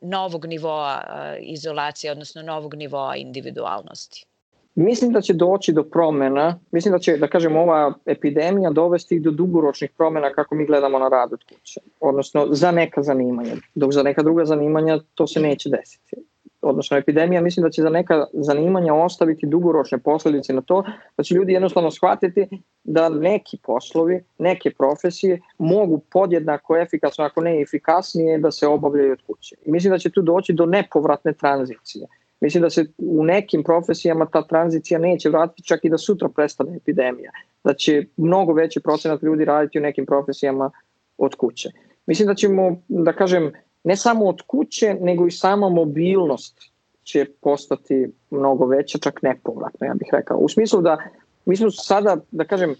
[0.00, 1.02] novog nivoa
[1.40, 4.26] izolacije, odnosno novog nivoa individualnosti?
[4.74, 9.30] Mislim da će doći do promena, mislim da će, da kažem, ova epidemija dovesti do
[9.30, 14.02] dugoročnih promena kako mi gledamo na rad od kuće, odnosno za neka zanimanja, dok za
[14.02, 16.16] neka druga zanimanja to se neće desiti
[16.64, 20.84] odnosno epidemija, mislim da će za neka zanimanja ostaviti dugoročne posledice na to,
[21.16, 22.48] da će ljudi jednostavno shvatiti
[22.84, 29.22] da neki poslovi, neke profesije mogu podjednako efikasno, ako ne efikasnije, da se obavljaju od
[29.26, 29.56] kuće.
[29.64, 32.06] I mislim da će tu doći do nepovratne tranzicije.
[32.40, 36.76] Mislim da se u nekim profesijama ta tranzicija neće vratiti čak i da sutra prestane
[36.76, 37.30] epidemija.
[37.64, 40.70] Da će mnogo veći procenat ljudi raditi u nekim profesijama
[41.18, 41.70] od kuće.
[42.06, 43.52] Mislim da ćemo, da kažem,
[43.84, 46.58] ne samo od kuće, nego i sama mobilnost
[47.02, 50.38] će postati mnogo veća, čak nepovratno, ja bih rekao.
[50.38, 50.98] U smislu da
[51.44, 52.74] mi smo sada, da kažem,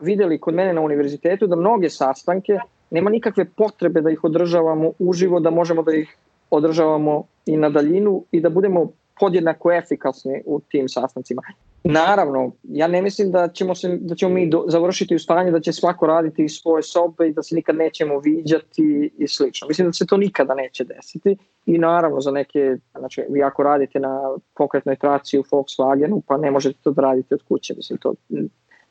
[0.00, 2.58] videli kod mene na univerzitetu da mnoge sastanke
[2.90, 6.16] nema nikakve potrebe da ih održavamo uživo, da možemo da ih
[6.50, 8.90] održavamo i na daljinu i da budemo
[9.20, 11.42] podjednako efikasni u tim sastancima.
[11.84, 15.60] Naravno, ja ne mislim da ćemo, se, da ćemo mi do, završiti u stanju da
[15.60, 19.68] će svako raditi iz svoje sobe i da se nikad nećemo viđati i slično.
[19.68, 24.00] Mislim da se to nikada neće desiti i naravno za neke, znači vi ako radite
[24.00, 28.14] na pokretnoj traci u Volkswagenu pa ne možete to da radite od kuće, mislim to,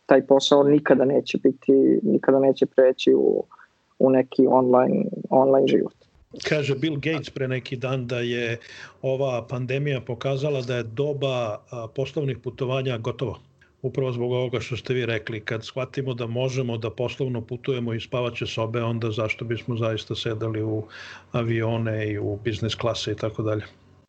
[0.05, 3.43] taj posao nikada neće biti, nikada neće preći u,
[3.99, 6.09] u neki online, online život.
[6.45, 8.57] Kaže Bill Gates pre neki dan da je
[9.01, 11.57] ova pandemija pokazala da je doba
[11.95, 13.39] poslovnih putovanja gotova.
[13.82, 18.03] Upravo zbog ovoga što ste vi rekli, kad shvatimo da možemo da poslovno putujemo iz
[18.03, 20.84] spavaće sobe, onda zašto bismo zaista sedali u
[21.32, 23.63] avione i u biznis klase i tako dalje.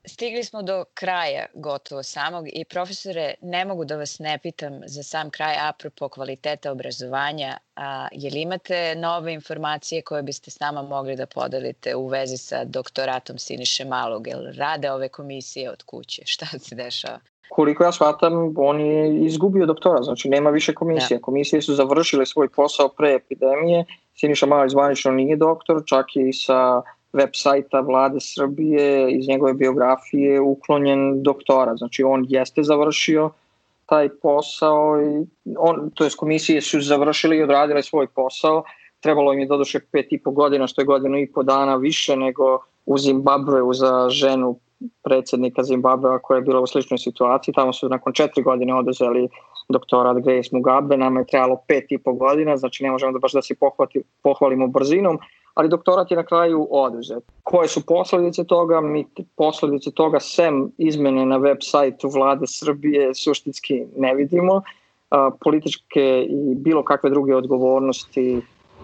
[0.05, 5.03] Stigli smo do kraja gotovo samog i profesore, ne mogu da vas ne pitam za
[5.03, 10.83] sam kraj apropo kvaliteta obrazovanja, a je li imate nove informacije koje biste s nama
[10.83, 16.23] mogli da podelite u vezi sa doktoratom Siniše Malog, jel rade ove komisije od kuće,
[16.25, 17.19] šta se dešava?
[17.51, 21.19] Koliko ja shvatam, on je izgubio doktora, znači nema više komisije.
[21.19, 21.23] Da.
[21.23, 23.85] Komisije su završile svoj posao pre epidemije,
[24.15, 26.83] Siniša Malo zvanično nije doktor, čak i sa
[27.13, 31.77] web sajta vlade Srbije, iz njegove biografije uklonjen doktora.
[31.77, 33.31] Znači on jeste završio
[33.87, 35.27] taj posao i
[35.59, 38.63] on, to je komisije su završili i odradile svoj posao.
[39.01, 42.17] Trebalo im je doduše pet i po godina, što je godinu i po dana više
[42.17, 44.59] nego u Zimbabveu za ženu
[45.03, 47.55] predsednika Zimbabvea koja je bila u sličnoj situaciji.
[47.55, 49.29] Tamo su nakon četiri godine oduzeli
[49.69, 53.33] doktorat Grace Mugabe, nama je trebalo pet i po godina, znači ne možemo da baš
[53.33, 53.55] da se
[54.23, 55.19] pohvalimo brzinom,
[55.61, 57.25] ali doktorat je na kraju oduzet.
[57.43, 58.81] Koje su posledice toga?
[58.81, 59.05] Mi
[59.37, 64.63] posledice toga sem izmene na web sajtu vlade Srbije suštinski ne vidimo.
[65.11, 68.41] A, političke i bilo kakve druge odgovornosti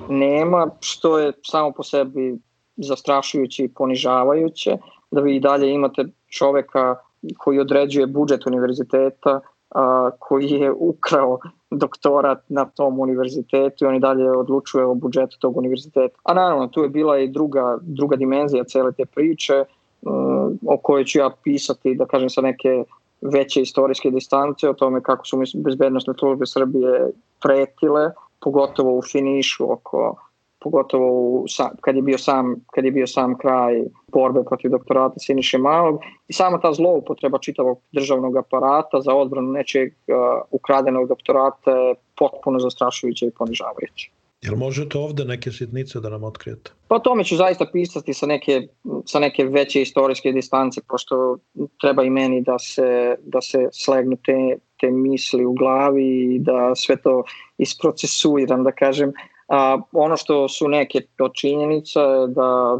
[0.08, 2.34] nema, što je samo po sebi
[2.76, 4.76] zastrašujuće i ponižavajuće,
[5.10, 6.96] da vi i dalje imate čoveka
[7.38, 11.38] koji određuje budžet univerziteta, a, koji je ukrao
[11.70, 16.18] doktorat na tom univerzitetu i on i dalje odlučuje o budžetu tog univerziteta.
[16.24, 19.64] A naravno, tu je bila i druga, druga dimenzija cele te priče
[20.02, 22.84] um, o kojoj ću ja pisati, da kažem, sa neke
[23.20, 27.10] veće istorijske distance o tome kako su bezbednostne službe Srbije
[27.42, 28.10] pretile,
[28.40, 30.25] pogotovo u finišu oko
[30.66, 31.46] pogotovo u,
[31.80, 36.32] kad, je bio sam, kad je bio sam kraj borbe protiv doktorata Siniše Malog i
[36.32, 40.14] sama ta zloupotreba čitavog državnog aparata za odbranu nečeg uh,
[40.50, 44.10] ukradenog doktorata je potpuno zastrašujuće i ponižavajuće.
[44.42, 46.70] Jel možete ovde neke sitnice da nam otkrijete?
[46.88, 48.68] Pa o tome ću zaista pisati sa neke,
[49.04, 51.38] sa neke veće istorijske distance, pošto
[51.80, 56.74] treba i meni da se, da se slegnu te, te misli u glavi i da
[56.74, 57.22] sve to
[57.58, 59.12] isprocesuiram, da kažem.
[59.48, 62.78] A, ono što su neke od činjenica je da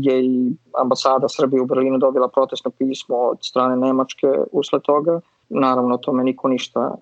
[0.00, 5.20] je i ambasada Srbije u Berlinu dobila protestno pismo od strane Nemačke usled toga.
[5.48, 6.94] Naravno, o tome niko ništa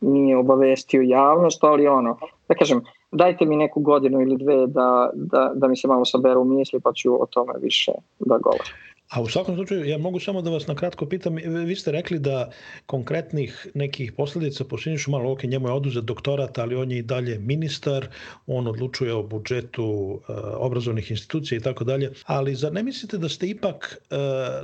[0.00, 2.18] nije obavestio javnost, ali ono,
[2.48, 2.80] da kažem,
[3.12, 6.92] dajte mi neku godinu ili dve da, da, da mi se malo saberu misli pa
[6.92, 8.72] ću o tome više da govorim.
[9.08, 11.36] A u svakom slučaju, ja mogu samo da vas na kratko pitam,
[11.66, 12.50] vi ste rekli da
[12.86, 17.02] konkretnih nekih posledica po Sinišu malo, ok, njemu je oduzet doktorat, ali on je i
[17.02, 18.08] dalje ministar,
[18.46, 23.28] on odlučuje o budžetu uh, obrazovnih institucija i tako dalje, ali zar ne mislite da
[23.28, 24.16] ste ipak uh,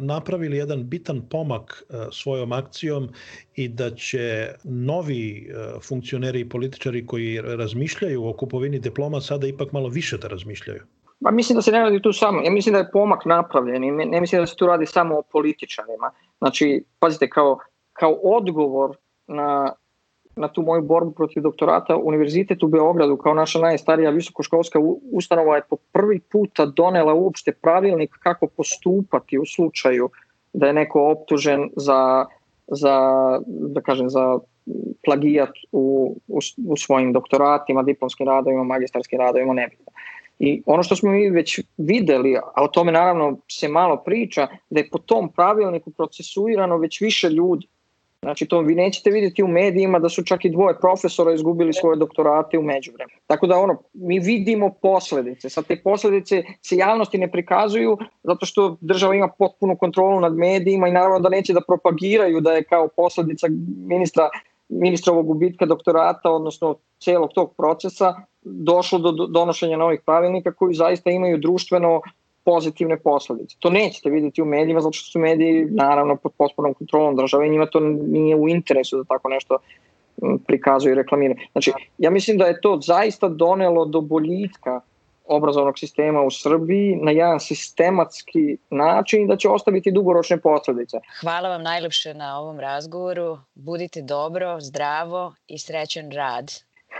[0.04, 3.08] napravili jedan bitan pomak uh, svojom akcijom
[3.56, 9.72] i da će novi uh, funkcioneri i političari koji razmišljaju o kupovini diploma sada ipak
[9.72, 10.82] malo više da razmišljaju?
[11.22, 13.90] Pa mislim da se ne radi tu samo, ja mislim da je pomak napravljen i
[13.90, 16.10] ne mislim da se tu radi samo o političarima.
[16.38, 17.58] Znači, pazite, kao,
[17.92, 18.96] kao odgovor
[19.26, 19.72] na,
[20.36, 24.78] na tu moju borbu protiv doktorata, Univerzitet u Beogradu kao naša najstarija visokoškolska
[25.12, 30.10] ustanova je po prvi puta donela uopšte pravilnik kako postupati u slučaju
[30.52, 32.26] da je neko optužen za,
[32.66, 32.98] za
[33.46, 34.38] da kažem, za
[35.04, 39.92] plagijat u, u, u svojim doktoratima, diplomskim radovima, magistarskim radovima, nebitno.
[40.42, 44.80] I ono što smo mi već videli, a o tome naravno se malo priča, da
[44.80, 47.66] je po tom pravilniku procesuirano već više ljudi.
[48.22, 51.96] Znači to vi nećete vidjeti u medijima da su čak i dvoje profesora izgubili svoje
[51.96, 53.20] doktorate u međuvremenu.
[53.26, 55.48] Tako da ono, mi vidimo posledice.
[55.48, 60.88] Sad te posledice se javnosti ne prikazuju zato što država ima potpunu kontrolu nad medijima
[60.88, 64.28] i naravno da neće da propagiraju da je kao posledica ministra
[64.80, 71.38] ministrovog gubitka doktorata, odnosno celog tog procesa, došlo do donošenja novih pravilnika koji zaista imaju
[71.38, 72.00] društveno
[72.44, 73.56] pozitivne posledice.
[73.58, 77.50] To nećete vidjeti u medijima zato što su mediji naravno pod potpunom kontrolom države i
[77.50, 79.58] njima to nije u interesu da tako nešto
[80.46, 81.38] prikazuju i reklamiraju.
[81.52, 84.80] Znači, ja mislim da je to zaista donelo do boljitka
[85.24, 90.96] obrazovnog sistema u Srbiji na jedan sistematski način da će ostaviti dugoročne posledice.
[91.20, 93.38] Hvala vam najlepše na ovom razgovoru.
[93.54, 96.52] Budite dobro, zdravo i srećan rad.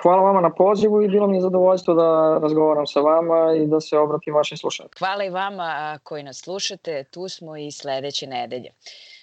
[0.03, 3.81] Hvala vama na pozivu i bilo mi je zadovoljstvo da razgovaram sa vama i da
[3.81, 4.99] se obratim vašim slušateljima.
[4.99, 7.05] Hvala i vama koji nas slušate.
[7.05, 8.71] Tu smo i sledeće nedelje.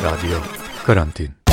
[0.03, 0.43] Radio
[0.87, 1.50] Karantin